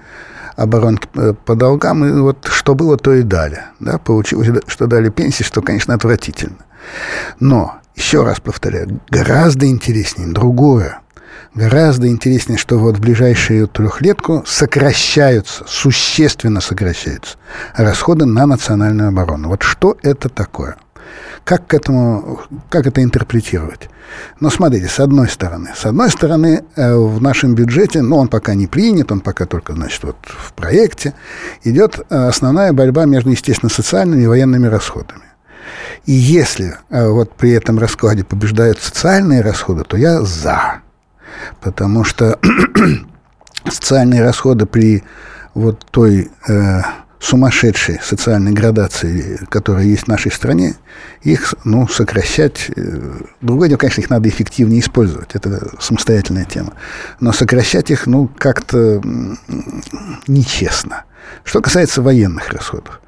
оборонки 0.57 1.07
э, 1.15 1.33
по 1.45 1.55
долгам, 1.55 2.03
и 2.03 2.11
вот 2.19 2.47
что 2.51 2.75
было, 2.75 2.97
то 2.97 3.13
и 3.13 3.21
дали, 3.21 3.61
да, 3.79 3.97
получилось, 3.97 4.49
что 4.67 4.87
дали 4.87 5.09
пенсии, 5.09 5.43
что, 5.43 5.61
конечно, 5.61 5.93
отвратительно. 5.93 6.57
Но, 7.39 7.75
еще 7.95 8.23
раз 8.23 8.39
повторяю, 8.41 8.99
гораздо 9.09 9.67
интереснее 9.67 10.27
другое. 10.27 10.99
Гораздо 11.53 12.07
интереснее, 12.07 12.57
что 12.57 12.77
вот 12.77 12.97
в 12.97 12.99
ближайшую 12.99 13.67
трехлетку 13.67 14.43
сокращаются, 14.45 15.63
существенно 15.67 16.61
сокращаются 16.61 17.37
расходы 17.75 18.25
на 18.25 18.45
национальную 18.45 19.09
оборону. 19.09 19.49
Вот 19.49 19.63
что 19.63 19.97
это 20.03 20.29
такое? 20.29 20.75
Как 21.47 21.65
к 21.65 21.73
этому, 21.73 22.41
как 22.69 22.87
это 22.87 23.01
интерпретировать? 23.01 23.89
Но 24.41 24.49
смотрите, 24.49 24.89
с 24.89 24.99
одной 24.99 25.29
стороны, 25.29 25.69
с 25.77 25.85
одной 25.85 26.09
стороны, 26.09 26.65
э, 26.75 26.93
в 26.93 27.21
нашем 27.21 27.55
бюджете, 27.55 28.01
ну, 28.01 28.17
он 28.17 28.27
пока 28.27 28.53
не 28.53 28.67
принят, 28.67 29.13
он 29.13 29.21
пока 29.21 29.45
только, 29.45 29.71
значит, 29.71 30.03
вот 30.03 30.17
в 30.25 30.51
проекте, 30.51 31.13
идет 31.63 32.01
э, 32.09 32.27
основная 32.27 32.73
борьба 32.73 33.05
между, 33.05 33.29
естественно, 33.29 33.69
социальными 33.69 34.23
и 34.23 34.27
военными 34.27 34.67
расходами. 34.67 35.23
И 36.05 36.11
если 36.11 36.75
э, 36.89 37.07
вот 37.07 37.31
при 37.37 37.51
этом 37.51 37.79
раскладе 37.79 38.25
побеждают 38.25 38.81
социальные 38.81 39.39
расходы, 39.39 39.85
то 39.85 39.95
я 39.95 40.23
за. 40.23 40.81
Потому 41.61 42.03
что 42.03 42.37
социальные 43.71 44.21
расходы 44.21 44.65
при 44.65 45.01
вот 45.53 45.85
той 45.91 46.29
э, 46.49 46.81
сумасшедшей 47.19 47.99
социальной 48.03 48.51
градации, 48.51 49.39
которая 49.49 49.85
есть 49.85 50.03
в 50.03 50.07
нашей 50.07 50.31
стране, 50.31 50.75
их 51.21 51.55
ну, 51.63 51.87
сокращать... 51.87 52.69
Э, 52.75 53.19
другое 53.41 53.69
дело, 53.69 53.79
конечно, 53.79 54.01
их 54.01 54.09
надо 54.09 54.29
эффективнее 54.29 54.81
использовать. 54.81 55.31
Это 55.33 55.69
самостоятельная 55.79 56.45
тема. 56.45 56.73
Но 57.19 57.33
сокращать 57.33 57.91
их, 57.91 58.05
ну, 58.07 58.29
как-то 58.37 59.01
нечестно. 60.27 61.05
Что 61.43 61.61
касается 61.61 62.01
военных 62.01 62.49
расходов. 62.49 63.01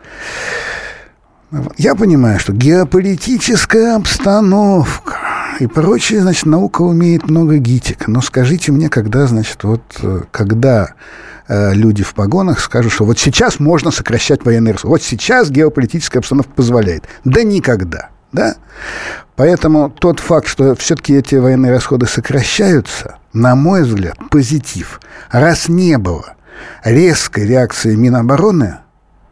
Я 1.77 1.95
понимаю, 1.95 2.39
что 2.39 2.53
геополитическая 2.53 3.95
обстановка 3.95 5.28
и 5.59 5.67
прочее, 5.67 6.21
значит, 6.21 6.45
наука 6.45 6.81
умеет 6.81 7.29
много 7.29 7.57
гитик. 7.57 8.07
Но 8.07 8.21
скажите 8.21 8.71
мне, 8.71 8.89
когда, 8.89 9.27
значит, 9.27 9.63
вот, 9.63 9.81
э, 10.01 10.21
когда 10.31 10.93
э, 11.47 11.73
люди 11.73 12.03
в 12.03 12.13
погонах 12.13 12.59
скажут, 12.59 12.93
что 12.93 13.05
вот 13.05 13.19
сейчас 13.19 13.59
можно 13.59 13.91
сокращать 13.91 14.45
военные 14.45 14.73
расходы, 14.73 14.91
вот 14.91 15.01
сейчас 15.01 15.49
геополитическая 15.49 16.19
обстановка 16.19 16.51
позволяет. 16.53 17.05
Да 17.25 17.43
никогда, 17.43 18.09
да? 18.31 18.55
Поэтому 19.35 19.89
тот 19.89 20.19
факт, 20.19 20.47
что 20.47 20.75
все-таки 20.75 21.13
эти 21.15 21.35
военные 21.35 21.71
расходы 21.71 22.07
сокращаются, 22.07 23.17
на 23.33 23.55
мой 23.55 23.83
взгляд, 23.83 24.17
позитив. 24.29 25.01
Раз 25.31 25.69
не 25.69 25.97
было 25.97 26.35
резкой 26.83 27.45
реакции 27.45 27.95
Минобороны– 27.95 28.79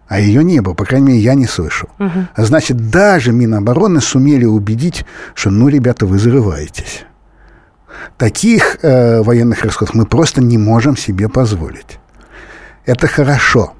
а 0.07 0.19
ее 0.19 0.43
не 0.43 0.61
было, 0.61 0.73
по 0.73 0.85
крайней 0.85 1.07
мере, 1.07 1.19
я 1.19 1.33
не 1.33 1.47
слышал. 1.47 1.89
Угу. 1.99 2.27
Значит, 2.37 2.89
даже 2.89 3.31
Минобороны 3.31 4.01
сумели 4.01 4.45
убедить, 4.45 5.05
что, 5.35 5.49
ну, 5.49 5.67
ребята, 5.67 6.05
вы 6.05 6.17
зарываетесь. 6.17 7.05
Таких 8.17 8.77
э, 8.81 9.21
военных 9.21 9.63
расходов 9.63 9.95
мы 9.95 10.05
просто 10.05 10.41
не 10.41 10.57
можем 10.57 10.95
себе 10.95 11.27
позволить. 11.29 11.99
Это 12.85 13.07
хорошо. 13.07 13.73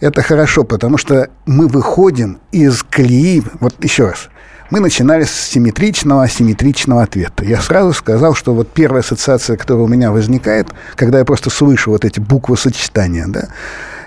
Это 0.00 0.22
хорошо, 0.22 0.64
потому 0.64 0.98
что 0.98 1.28
мы 1.46 1.68
выходим 1.68 2.40
из 2.50 2.82
колеи, 2.82 3.42
вот 3.60 3.74
еще 3.84 4.08
раз, 4.08 4.30
мы 4.70 4.80
начинали 4.80 5.24
с 5.24 5.30
симметричного, 5.30 6.22
асимметричного 6.24 7.02
ответа. 7.02 7.44
Я 7.44 7.60
сразу 7.60 7.92
сказал, 7.92 8.34
что 8.34 8.54
вот 8.54 8.68
первая 8.68 9.02
ассоциация, 9.02 9.58
которая 9.58 9.84
у 9.84 9.88
меня 9.88 10.10
возникает, 10.10 10.68
когда 10.96 11.18
я 11.18 11.24
просто 11.26 11.50
слышу 11.50 11.90
вот 11.90 12.06
эти 12.06 12.20
буквы 12.20 12.56
сочетания, 12.56 13.26
да, 13.28 13.48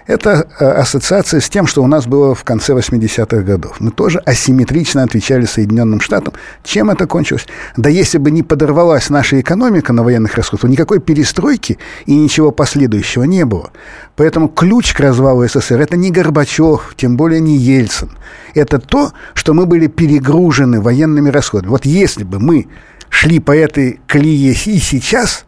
это 0.08 0.48
э, 0.60 0.66
ассоциация 0.66 1.40
с 1.40 1.50
тем, 1.50 1.66
что 1.66 1.84
у 1.84 1.88
нас 1.88 2.06
было 2.06 2.36
в 2.36 2.44
конце 2.44 2.74
80-х 2.74 3.42
годов. 3.42 3.78
Мы 3.80 3.92
тоже 3.92 4.20
асимметрично 4.20 5.04
отвечали 5.04 5.46
Соединенным 5.46 6.00
Штатам. 6.00 6.34
Чем 6.64 6.92
это 6.92 7.08
кончилось? 7.08 7.48
Да 7.76 7.90
если 7.90 8.20
бы 8.20 8.30
не 8.30 8.44
подорвалась 8.44 9.10
наша 9.10 9.40
экономика 9.42 9.94
на 9.94 10.04
военных 10.04 10.36
расходах, 10.36 10.62
то 10.62 10.68
никакой 10.68 11.00
перестройки 11.00 11.80
и 12.06 12.16
ничего 12.16 12.52
последующего 12.52 13.24
не 13.24 13.46
было. 13.46 13.72
Поэтому 14.16 14.48
ключ 14.48 14.94
к 14.94 15.00
развалу 15.00 15.48
СССР– 15.48 15.80
это 15.82 15.98
не 15.98 16.12
Горбачев, 16.12 16.94
тем 16.96 17.18
более 17.18 17.40
не 17.40 17.58
Ельцин. 17.58 18.12
Это 18.54 18.80
то, 18.80 19.12
что 19.34 19.54
мы 19.54 19.66
были 19.66 19.88
перегружены 19.88 20.82
военными 20.82 21.30
расходами. 21.30 21.72
Вот 21.72 21.86
если 21.86 22.24
бы 22.24 22.40
мы 22.40 22.68
шли 23.10 23.40
по 23.40 23.56
этой 23.56 24.00
колее 24.08 24.52
и 24.52 24.78
сейчас, 24.78 25.46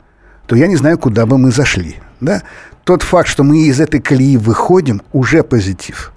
то 0.48 0.56
я 0.56 0.68
не 0.68 0.78
знаю, 0.78 0.98
куда 0.98 1.26
бы 1.26 1.38
мы 1.38 1.52
зашли. 1.52 1.98
Да? 2.20 2.42
тот 2.88 3.04
факт, 3.04 3.28
что 3.28 3.44
мы 3.44 3.60
из 3.64 3.82
этой 3.82 4.00
колеи 4.00 4.38
выходим, 4.38 5.02
уже 5.12 5.44
позитив 5.44 6.14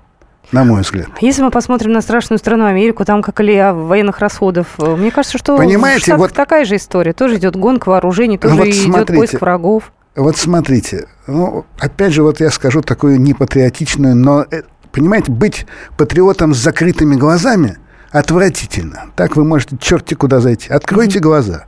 на 0.53 0.65
мой 0.65 0.83
взгляд. 0.83 1.09
Если 1.21 1.43
мы 1.43 1.51
посмотрим 1.51 1.93
на 1.93 2.01
страшную 2.01 2.39
страну 2.39 2.65
Америку, 2.65 3.05
там 3.05 3.23
как 3.23 3.37
колея 3.37 3.73
военных 3.73 4.21
расходов, 4.21 4.67
э, 4.79 4.97
мне 4.97 5.11
кажется, 5.11 5.37
что 5.37 5.57
Понимаете, 5.57 6.15
в 6.15 6.19
вот 6.19 6.33
такая 6.33 6.65
же 6.65 6.77
история. 6.77 7.13
Тоже 7.13 7.37
идет 7.37 7.57
гонка 7.57 7.89
вооружений, 7.89 8.39
тоже 8.39 8.55
вот 8.55 8.67
идет 8.67 8.85
смотрите, 8.85 9.19
поиск 9.19 9.41
врагов. 9.41 9.93
Вот 10.17 10.37
смотрите, 10.37 11.07
ну, 11.27 11.67
опять 11.79 12.13
же, 12.13 12.23
вот 12.23 12.41
я 12.41 12.51
скажу 12.51 12.83
такую 12.83 13.21
непатриотичную, 13.21 14.15
но, 14.17 14.45
э, 14.51 14.63
понимаете, 14.93 15.31
быть 15.31 15.67
патриотом 15.97 16.55
с 16.55 16.59
закрытыми 16.59 17.17
глазами 17.17 17.79
отвратительно. 18.11 19.11
Так 19.17 19.37
вы 19.37 19.45
можете 19.45 19.77
черти 19.79 20.15
куда 20.15 20.41
зайти. 20.41 20.71
Откройте 20.73 21.19
mm-hmm. 21.19 21.23
глаза. 21.23 21.65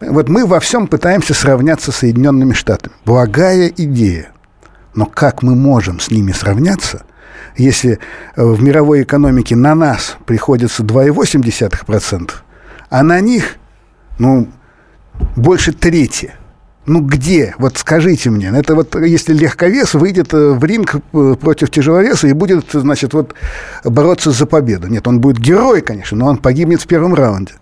Вот 0.00 0.28
мы 0.28 0.46
во 0.46 0.60
всем 0.60 0.86
пытаемся 0.86 1.34
сравняться 1.34 1.92
с 1.92 1.96
Соединенными 1.96 2.52
Штатами. 2.52 2.94
Благая 3.04 3.68
идея. 3.68 4.32
Но 4.94 5.06
как 5.06 5.42
мы 5.42 5.54
можем 5.54 6.00
с 6.00 6.10
ними 6.10 6.32
сравняться, 6.32 7.04
если 7.56 7.98
э, 8.36 8.44
в 8.44 8.62
мировой 8.62 9.02
экономике 9.02 9.56
на 9.56 9.74
нас 9.74 10.16
приходится 10.26 10.82
2,8%, 10.82 12.30
а 12.90 13.02
на 13.02 13.20
них, 13.20 13.56
ну, 14.18 14.48
больше 15.36 15.72
трети. 15.72 16.34
Ну 16.84 17.00
где? 17.00 17.54
Вот 17.58 17.78
скажите 17.78 18.30
мне. 18.30 18.48
Это 18.48 18.74
вот 18.74 18.96
если 18.96 19.32
легковес 19.32 19.94
выйдет 19.94 20.34
э, 20.34 20.52
в 20.52 20.64
ринг 20.64 20.96
э, 20.96 21.36
против 21.40 21.70
тяжеловеса 21.70 22.26
и 22.26 22.32
будет, 22.32 22.72
значит, 22.72 23.14
вот 23.14 23.34
бороться 23.84 24.32
за 24.32 24.46
победу. 24.46 24.88
Нет, 24.88 25.06
он 25.06 25.20
будет 25.20 25.38
герой, 25.38 25.80
конечно, 25.80 26.16
но 26.16 26.26
он 26.26 26.38
погибнет 26.38 26.82
в 26.82 26.86
первом 26.88 27.14
раунде. 27.14 27.54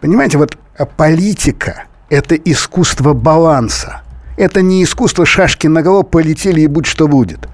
Понимаете, 0.00 0.38
вот 0.38 0.56
а 0.78 0.86
политика– 0.86 1.84
это 2.08 2.34
искусство 2.34 3.12
баланса. 3.12 4.00
Это 4.38 4.62
не 4.62 4.82
искусство 4.82 5.26
шашки 5.26 5.66
на 5.66 5.82
голову 5.82 6.02
полетели 6.02 6.62
и 6.62 6.66
будь 6.66 6.86
что 6.86 7.08
будет. 7.08 7.48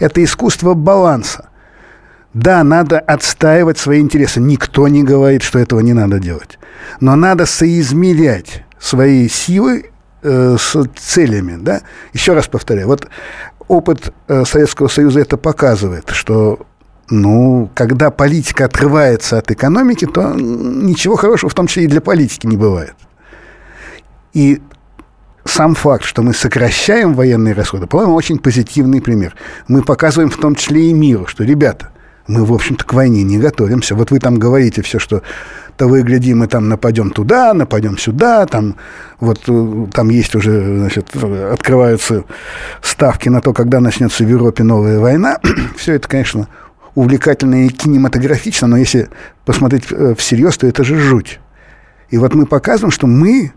Это 0.00 0.22
искусство 0.24 0.74
баланса. 0.74 1.48
Да, 2.34 2.64
надо 2.64 2.98
отстаивать 2.98 3.78
свои 3.78 4.00
интересы. 4.00 4.40
Никто 4.40 4.88
не 4.88 5.04
говорит, 5.04 5.42
что 5.42 5.60
этого 5.60 5.78
не 5.78 5.92
надо 5.92 6.18
делать. 6.18 6.58
Но 6.98 7.14
надо 7.14 7.46
соизмерять 7.46 8.64
свои 8.80 9.28
силы 9.28 9.92
э, 10.24 10.56
с 10.58 10.84
целями. 10.96 11.56
Да? 11.60 11.82
Еще 12.12 12.32
раз 12.32 12.48
повторяю, 12.48 12.88
вот 12.88 13.08
опыт 13.68 14.12
э, 14.26 14.44
Советского 14.44 14.88
Союза 14.88 15.20
это 15.20 15.36
показывает, 15.36 16.10
что 16.10 16.66
ну, 17.10 17.70
когда 17.74 18.10
политика 18.10 18.64
отрывается 18.64 19.38
от 19.38 19.50
экономики, 19.50 20.06
то 20.06 20.34
ничего 20.34 21.16
хорошего, 21.16 21.50
в 21.50 21.54
том 21.54 21.66
числе 21.66 21.84
и 21.84 21.88
для 21.88 22.00
политики, 22.00 22.46
не 22.46 22.56
бывает. 22.56 22.94
И 24.32 24.60
сам 25.44 25.74
факт, 25.74 26.04
что 26.04 26.22
мы 26.22 26.32
сокращаем 26.32 27.14
военные 27.14 27.54
расходы, 27.54 27.86
по-моему, 27.86 28.14
очень 28.14 28.38
позитивный 28.38 29.02
пример. 29.02 29.36
Мы 29.68 29.82
показываем 29.82 30.30
в 30.30 30.36
том 30.38 30.54
числе 30.54 30.88
и 30.88 30.92
миру, 30.94 31.26
что, 31.26 31.44
ребята, 31.44 31.90
мы, 32.26 32.44
в 32.44 32.52
общем-то, 32.52 32.84
к 32.84 32.92
войне 32.94 33.22
не 33.22 33.38
готовимся. 33.38 33.94
Вот 33.94 34.10
вы 34.10 34.18
там 34.18 34.38
говорите 34.38 34.82
все, 34.82 34.98
что 34.98 35.22
того 35.76 35.96
и 35.96 36.02
гляди, 36.02 36.34
мы 36.34 36.46
там 36.46 36.68
нападем 36.68 37.10
туда, 37.10 37.52
нападем 37.52 37.98
сюда, 37.98 38.46
там 38.46 38.76
вот 39.20 39.42
э, 39.48 39.86
там 39.92 40.08
есть 40.08 40.34
уже, 40.34 40.78
значит, 40.78 41.08
открываются 41.16 42.24
ставки 42.80 43.28
на 43.28 43.40
то, 43.40 43.52
когда 43.52 43.80
начнется 43.80 44.24
в 44.24 44.28
Европе 44.28 44.62
новая 44.62 44.98
война. 44.98 45.38
все 45.76 45.94
это, 45.94 46.08
конечно, 46.08 46.48
увлекательно 46.94 47.66
и 47.66 47.68
кинематографично, 47.68 48.68
но 48.68 48.76
если 48.76 49.08
посмотреть 49.44 49.84
э, 49.90 50.14
всерьез, 50.16 50.56
то 50.56 50.66
это 50.66 50.84
же 50.84 50.98
жуть. 50.98 51.40
И 52.10 52.18
вот 52.18 52.34
мы 52.34 52.46
показываем, 52.46 52.92
что 52.92 53.06
мы 53.06 53.52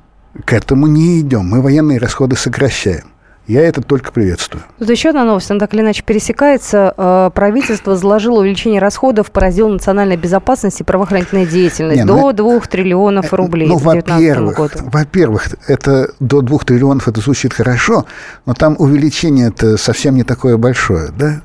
к 0.45 0.53
этому 0.53 0.88
не 0.88 1.21
идем. 1.21 1.45
Мы 1.45 1.62
военные 1.62 1.99
расходы 1.99 2.36
сокращаем. 2.36 3.06
Я 3.47 3.62
это 3.62 3.81
только 3.81 4.12
приветствую. 4.12 4.63
Тут 4.77 4.89
еще 4.89 5.10
одна 5.10 5.23
новость, 5.23 5.49
она 5.49 5.60
так 5.60 5.73
или 5.73 5.81
иначе 5.81 6.03
пересекается. 6.03 6.93
Э, 6.97 7.31
правительство 7.33 7.95
заложило 7.95 8.39
увеличение 8.41 8.81
расходов 8.81 9.31
по 9.31 9.39
разделу 9.39 9.69
национальной 9.69 10.17
безопасности 10.17 10.81
и 10.81 10.86
правоохранительной 10.86 11.45
деятельности 11.45 11.99
Не, 11.99 12.05
до 12.05 12.17
ну, 12.17 12.33
2 12.33 12.60
триллионов 12.62 13.33
рублей 13.33 13.67
Ну, 13.67 13.79
к 13.79 13.83
2019 13.83 14.39
во-первых, 14.57 14.91
во-первых, 14.93 15.47
это 15.67 16.12
до 16.19 16.41
2 16.41 16.60
триллионов 16.60 17.07
это 17.07 17.21
звучит 17.21 17.53
хорошо, 17.53 18.05
но 18.45 18.53
там 18.53 18.75
увеличение 18.79 19.47
это 19.47 19.77
совсем 19.77 20.15
не 20.15 20.23
такое 20.23 20.57
большое, 20.57 21.10
да? 21.17 21.41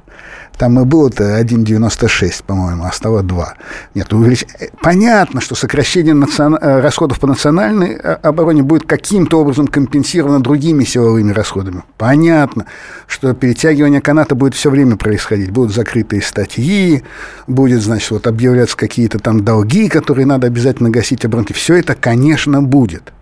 Там 0.58 0.78
и 0.78 0.84
было-то 0.84 1.40
1,96, 1.40 2.44
по-моему, 2.46 2.84
а 2.84 2.92
стало 2.92 3.22
2. 3.22 3.54
Нет, 3.94 4.12
увелич... 4.12 4.44
э, 4.60 4.68
Понятно, 4.80 5.40
что 5.40 5.54
сокращение 5.54 6.14
национ... 6.14 6.54
э, 6.54 6.80
расходов 6.80 7.18
по 7.20 7.26
национальной 7.26 7.94
э, 7.94 8.12
обороне 8.22 8.62
будет 8.62 8.86
каким-то 8.86 9.40
образом 9.40 9.66
компенсировано 9.66 10.40
другими 10.40 10.84
силовыми 10.84 11.32
расходами. 11.32 11.82
Понятно, 11.98 12.66
что 13.06 13.32
перетягивание 13.34 14.00
каната 14.00 14.34
будет 14.34 14.54
все 14.54 14.70
время 14.70 14.96
происходить. 14.96 15.50
Будут 15.50 15.74
закрытые 15.74 16.22
статьи, 16.22 17.02
будет, 17.46 17.82
значит, 17.82 18.10
вот 18.10 18.26
объявляться 18.26 18.76
какие-то 18.76 19.18
там 19.18 19.44
долги, 19.44 19.88
которые 19.88 20.26
надо 20.26 20.46
обязательно 20.46 20.90
гасить 20.90 21.24
оборонки. 21.24 21.52
Все 21.52 21.76
это, 21.76 21.94
конечно, 21.94 22.62
будет 22.62 23.12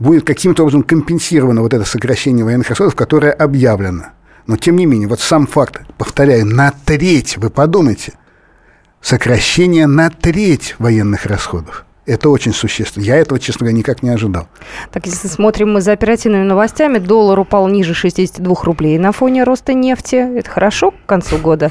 будет 0.00 0.26
каким-то 0.26 0.62
образом 0.62 0.82
компенсировано 0.82 1.60
вот 1.60 1.74
это 1.74 1.84
сокращение 1.84 2.44
военных 2.44 2.70
расходов, 2.70 2.96
которое 2.96 3.32
объявлено. 3.32 4.06
Но, 4.50 4.56
тем 4.56 4.74
не 4.74 4.84
менее, 4.84 5.06
вот 5.06 5.20
сам 5.20 5.46
факт, 5.46 5.82
повторяю, 5.96 6.44
на 6.44 6.72
треть, 6.84 7.36
вы 7.36 7.50
подумайте, 7.50 8.14
сокращение 9.00 9.86
на 9.86 10.10
треть 10.10 10.74
военных 10.80 11.24
расходов. 11.26 11.86
Это 12.04 12.30
очень 12.30 12.52
существенно. 12.52 13.04
Я 13.04 13.18
этого, 13.18 13.38
честно 13.38 13.60
говоря, 13.60 13.78
никак 13.78 14.02
не 14.02 14.10
ожидал. 14.10 14.48
Так, 14.90 15.06
если 15.06 15.28
смотрим 15.28 15.72
мы 15.72 15.80
за 15.80 15.92
оперативными 15.92 16.42
новостями, 16.42 16.98
доллар 16.98 17.38
упал 17.38 17.68
ниже 17.68 17.94
62 17.94 18.56
рублей 18.64 18.98
на 18.98 19.12
фоне 19.12 19.44
роста 19.44 19.72
нефти. 19.72 20.16
Это 20.16 20.50
хорошо 20.50 20.90
к 20.90 21.06
концу 21.06 21.38
года? 21.38 21.70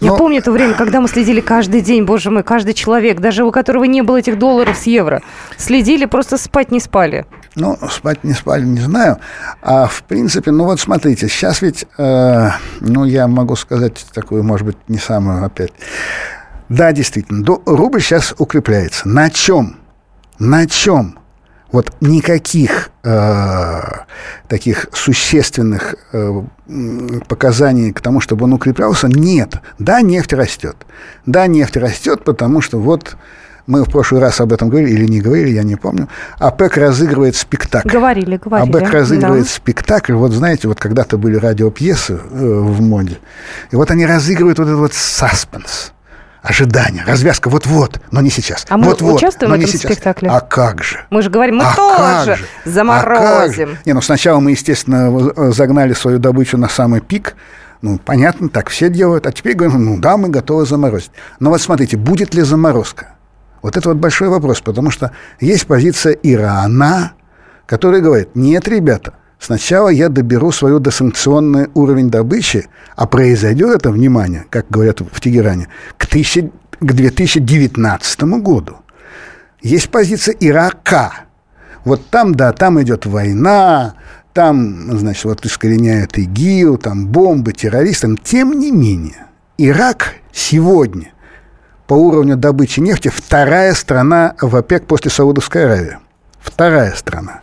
Я 0.00 0.10
Но- 0.12 0.16
помню 0.16 0.42
то 0.42 0.52
время, 0.52 0.74
когда 0.74 1.00
мы 1.00 1.08
следили 1.08 1.40
каждый 1.40 1.80
день, 1.80 2.04
боже 2.04 2.30
мой, 2.30 2.44
каждый 2.44 2.74
человек, 2.74 3.18
даже 3.18 3.44
у 3.44 3.50
которого 3.50 3.82
не 3.82 4.02
было 4.02 4.18
этих 4.18 4.38
долларов 4.38 4.76
с 4.76 4.84
евро, 4.84 5.22
следили, 5.56 6.04
просто 6.04 6.38
спать 6.38 6.70
не 6.70 6.78
спали. 6.78 7.26
Ну, 7.54 7.78
спать 7.90 8.24
не 8.24 8.32
спали, 8.32 8.64
не 8.64 8.80
знаю. 8.80 9.18
А 9.60 9.86
в 9.86 10.02
принципе, 10.04 10.50
ну 10.50 10.64
вот 10.64 10.80
смотрите, 10.80 11.28
сейчас 11.28 11.60
ведь, 11.60 11.84
э, 11.98 12.48
ну 12.80 13.04
я 13.04 13.26
могу 13.28 13.56
сказать 13.56 14.04
такую, 14.14 14.42
может 14.42 14.66
быть, 14.66 14.78
не 14.88 14.98
самую 14.98 15.44
опять. 15.44 15.72
Да, 16.70 16.92
действительно, 16.92 17.44
до- 17.44 17.62
рубль 17.66 18.00
сейчас 18.00 18.34
укрепляется. 18.38 19.06
На 19.06 19.28
чем? 19.28 19.76
На 20.38 20.66
чем? 20.66 21.18
Вот 21.70 21.92
никаких 22.00 22.90
э, 23.02 23.80
таких 24.48 24.86
существенных 24.92 25.94
э, 26.12 26.42
показаний 27.28 27.92
к 27.92 28.00
тому, 28.00 28.20
чтобы 28.20 28.44
он 28.44 28.52
укреплялся, 28.54 29.08
нет. 29.08 29.56
Да, 29.78 30.00
нефть 30.00 30.32
растет. 30.32 30.76
Да, 31.26 31.46
нефть 31.46 31.76
растет, 31.76 32.24
потому 32.24 32.60
что 32.62 32.78
вот 32.78 33.16
мы 33.72 33.84
в 33.84 33.90
прошлый 33.90 34.20
раз 34.20 34.38
об 34.40 34.52
этом 34.52 34.68
говорили 34.68 34.90
или 34.90 35.06
не 35.06 35.20
говорили, 35.22 35.48
я 35.48 35.62
не 35.62 35.76
помню. 35.76 36.08
ОПЕК 36.38 36.76
разыгрывает 36.76 37.36
спектакль. 37.36 37.88
Говорили, 37.88 38.36
говорили. 38.36 38.68
АБЭК 38.68 38.92
разыгрывает 38.92 39.44
да. 39.44 39.50
спектакль. 39.50 40.12
Вот 40.12 40.32
знаете, 40.32 40.68
вот 40.68 40.78
когда-то 40.78 41.16
были 41.16 41.36
радиопьесы 41.36 42.12
э, 42.12 42.18
в 42.18 42.82
моде. 42.82 43.18
И 43.70 43.76
вот 43.76 43.90
они 43.90 44.04
разыгрывают 44.04 44.58
вот 44.58 44.68
этот 44.68 44.78
вот 44.78 44.92
саспенс. 44.92 45.92
Ожидание, 46.42 47.04
развязка 47.06 47.48
вот-вот, 47.48 48.00
но 48.10 48.20
не 48.20 48.28
сейчас. 48.28 48.66
А 48.68 48.76
мы 48.76 48.86
вот-вот, 48.86 49.14
участвуем 49.14 49.52
но 49.52 49.56
в 49.56 49.60
этом 49.60 49.72
сейчас. 49.72 49.92
спектакле? 49.92 50.28
А 50.28 50.40
как 50.40 50.82
же? 50.82 50.98
Мы 51.08 51.22
же 51.22 51.30
говорим, 51.30 51.56
мы 51.56 51.64
А 51.64 51.74
тоже 51.74 52.36
же? 52.36 52.44
А 52.44 52.64
как 52.64 52.72
заморозим. 52.72 53.68
же? 53.68 53.78
Не, 53.86 53.92
ну 53.94 54.02
сначала 54.02 54.40
мы, 54.40 54.50
естественно, 54.50 55.32
э, 55.34 55.52
загнали 55.52 55.94
свою 55.94 56.18
добычу 56.18 56.58
на 56.58 56.68
самый 56.68 57.00
пик. 57.00 57.36
Ну, 57.80 57.98
понятно, 57.98 58.48
так 58.48 58.68
все 58.68 58.90
делают. 58.90 59.26
А 59.26 59.32
теперь 59.32 59.54
говорим, 59.54 59.84
ну 59.84 59.98
да, 59.98 60.16
мы 60.16 60.28
готовы 60.28 60.66
заморозить. 60.66 61.12
Но 61.40 61.50
вот 61.50 61.62
смотрите, 61.62 61.96
будет 61.96 62.34
ли 62.34 62.42
заморозка? 62.42 63.14
Вот 63.62 63.76
это 63.76 63.88
вот 63.88 63.98
большой 63.98 64.28
вопрос, 64.28 64.60
потому 64.60 64.90
что 64.90 65.12
есть 65.40 65.66
позиция 65.66 66.12
Ирана, 66.22 67.12
который 67.66 68.00
говорит, 68.00 68.34
нет, 68.34 68.66
ребята, 68.66 69.14
сначала 69.38 69.88
я 69.88 70.08
доберу 70.08 70.50
свою 70.50 70.80
досанкционный 70.80 71.68
уровень 71.74 72.10
добычи, 72.10 72.66
а 72.96 73.06
произойдет 73.06 73.76
это, 73.76 73.90
внимание, 73.90 74.44
как 74.50 74.66
говорят 74.68 75.00
в 75.00 75.20
Тегеране, 75.20 75.68
к, 75.96 76.06
тысяче- 76.06 76.50
к 76.80 76.92
2019 76.92 78.22
году. 78.42 78.78
Есть 79.62 79.90
позиция 79.90 80.34
Ирака. 80.40 81.12
Вот 81.84 82.04
там, 82.10 82.34
да, 82.34 82.52
там 82.52 82.82
идет 82.82 83.06
война, 83.06 83.94
там, 84.32 84.98
значит, 84.98 85.24
вот 85.24 85.46
искореняют 85.46 86.18
ИГИЛ, 86.18 86.78
там 86.78 87.06
бомбы, 87.06 87.52
террористы. 87.52 88.16
Тем 88.24 88.58
не 88.58 88.72
менее, 88.72 89.26
Ирак 89.56 90.14
сегодня 90.32 91.12
по 91.92 91.96
уровню 91.96 92.38
добычи 92.38 92.80
нефти 92.80 93.08
вторая 93.14 93.74
страна 93.74 94.34
в 94.40 94.56
ОПЕК 94.56 94.86
после 94.86 95.10
Саудовской 95.10 95.66
Аравии. 95.66 95.98
Вторая 96.40 96.94
страна. 96.94 97.42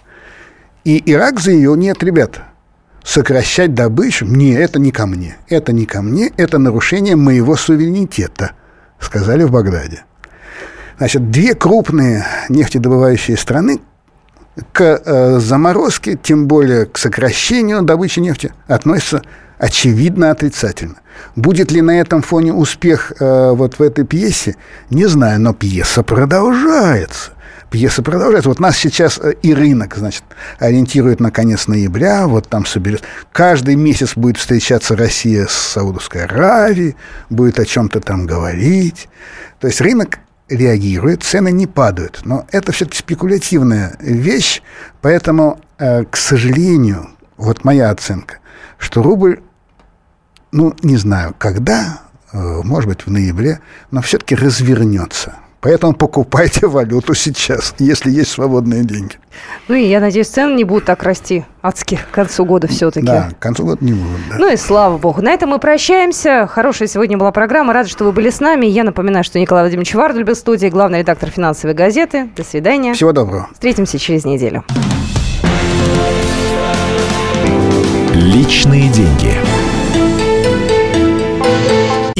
И 0.83 1.03
Ирак 1.05 1.39
заявил, 1.39 1.75
нет, 1.75 2.01
ребята, 2.01 2.45
сокращать 3.03 3.75
добычу, 3.75 4.25
не, 4.25 4.53
это 4.53 4.79
не 4.79 4.89
ко 4.89 5.05
мне. 5.05 5.37
Это 5.49 5.71
не 5.71 5.85
ко 5.85 6.01
мне, 6.01 6.31
это 6.35 6.57
нарушение 6.57 7.15
моего 7.15 7.55
суверенитета, 7.55 8.53
сказали 8.99 9.43
в 9.43 9.51
Багдаде. 9.51 10.03
Значит, 10.97 11.29
две 11.29 11.53
крупные 11.53 12.25
нефтедобывающие 12.49 13.37
страны 13.37 13.81
к 14.71 14.81
э, 14.81 15.39
заморозке, 15.39 16.17
тем 16.21 16.47
более 16.47 16.85
к 16.85 16.97
сокращению 16.97 17.81
добычи 17.81 18.19
нефти, 18.19 18.53
относятся 18.67 19.21
очевидно 19.57 20.31
отрицательно. 20.31 20.95
Будет 21.35 21.71
ли 21.71 21.81
на 21.81 21.99
этом 21.99 22.21
фоне 22.21 22.53
успех 22.53 23.13
э, 23.19 23.51
вот 23.51 23.77
в 23.77 23.81
этой 23.81 24.05
пьесе, 24.05 24.55
не 24.89 25.05
знаю, 25.05 25.39
но 25.41 25.53
пьеса 25.53 26.01
продолжается. 26.01 27.31
Пьеса 27.69 28.01
продолжается. 28.01 28.49
Вот 28.49 28.59
нас 28.59 28.77
сейчас 28.77 29.19
э, 29.19 29.33
и 29.41 29.53
рынок, 29.53 29.95
значит, 29.95 30.23
ориентирует 30.57 31.19
на 31.19 31.29
конец 31.29 31.67
ноября, 31.67 32.25
вот 32.27 32.47
там 32.47 32.65
соберет. 32.65 33.03
Каждый 33.31 33.75
месяц 33.75 34.13
будет 34.15 34.37
встречаться 34.37 34.95
Россия 34.95 35.45
с 35.45 35.51
Саудовской 35.51 36.23
Аравией, 36.23 36.95
будет 37.29 37.59
о 37.59 37.65
чем-то 37.65 37.99
там 37.99 38.25
говорить. 38.25 39.09
То 39.59 39.67
есть 39.67 39.81
рынок 39.81 40.19
реагирует, 40.49 41.23
цены 41.23 41.51
не 41.51 41.67
падают. 41.67 42.21
Но 42.25 42.45
это 42.51 42.71
все-таки 42.71 42.97
спекулятивная 42.97 43.95
вещь, 43.99 44.61
поэтому, 45.01 45.59
э, 45.77 46.03
к 46.05 46.17
сожалению, 46.17 47.09
вот 47.37 47.63
моя 47.63 47.89
оценка, 47.89 48.39
что 48.77 49.01
рубль, 49.01 49.41
ну, 50.51 50.75
не 50.81 50.97
знаю, 50.97 51.35
когда, 51.37 52.01
э, 52.31 52.61
может 52.63 52.89
быть, 52.89 53.05
в 53.05 53.11
ноябре, 53.11 53.59
но 53.91 54.01
все-таки 54.01 54.35
развернется. 54.35 55.35
Поэтому 55.61 55.93
покупайте 55.93 56.67
валюту 56.67 57.13
сейчас, 57.13 57.75
если 57.79 58.11
есть 58.11 58.31
свободные 58.31 58.83
деньги. 58.83 59.15
Ну 59.67 59.75
и 59.75 59.83
я 59.85 59.99
надеюсь, 59.99 60.27
цены 60.27 60.55
не 60.55 60.63
будут 60.63 60.85
так 60.85 61.03
расти 61.03 61.45
адски 61.61 61.99
к 62.11 62.13
концу 62.13 62.45
года 62.45 62.67
все-таки. 62.67 63.05
Да, 63.05 63.29
к 63.31 63.39
концу 63.39 63.65
года 63.65 63.83
не 63.83 63.93
будут. 63.93 64.19
Да. 64.29 64.37
Ну 64.37 64.51
и 64.51 64.57
слава 64.57 64.97
богу. 64.97 65.21
На 65.21 65.31
этом 65.31 65.49
мы 65.49 65.59
прощаемся. 65.59 66.47
Хорошая 66.47 66.87
сегодня 66.87 67.17
была 67.17 67.31
программа. 67.31 67.73
Рада, 67.73 67.89
что 67.89 68.05
вы 68.05 68.11
были 68.11 68.29
с 68.29 68.39
нами. 68.39 68.65
Я 68.65 68.83
напоминаю, 68.83 69.23
что 69.23 69.39
Николай 69.39 69.63
Владимирович 69.63 69.93
Вардуль 69.93 70.23
был 70.23 70.33
в 70.33 70.37
студии, 70.37 70.67
главный 70.67 70.99
редактор 70.99 71.29
финансовой 71.29 71.75
газеты. 71.75 72.29
До 72.35 72.43
свидания. 72.43 72.93
Всего 72.93 73.11
доброго. 73.11 73.49
Встретимся 73.53 73.99
через 73.99 74.25
неделю. 74.25 74.63
Личные 78.13 78.89
деньги. 78.89 79.33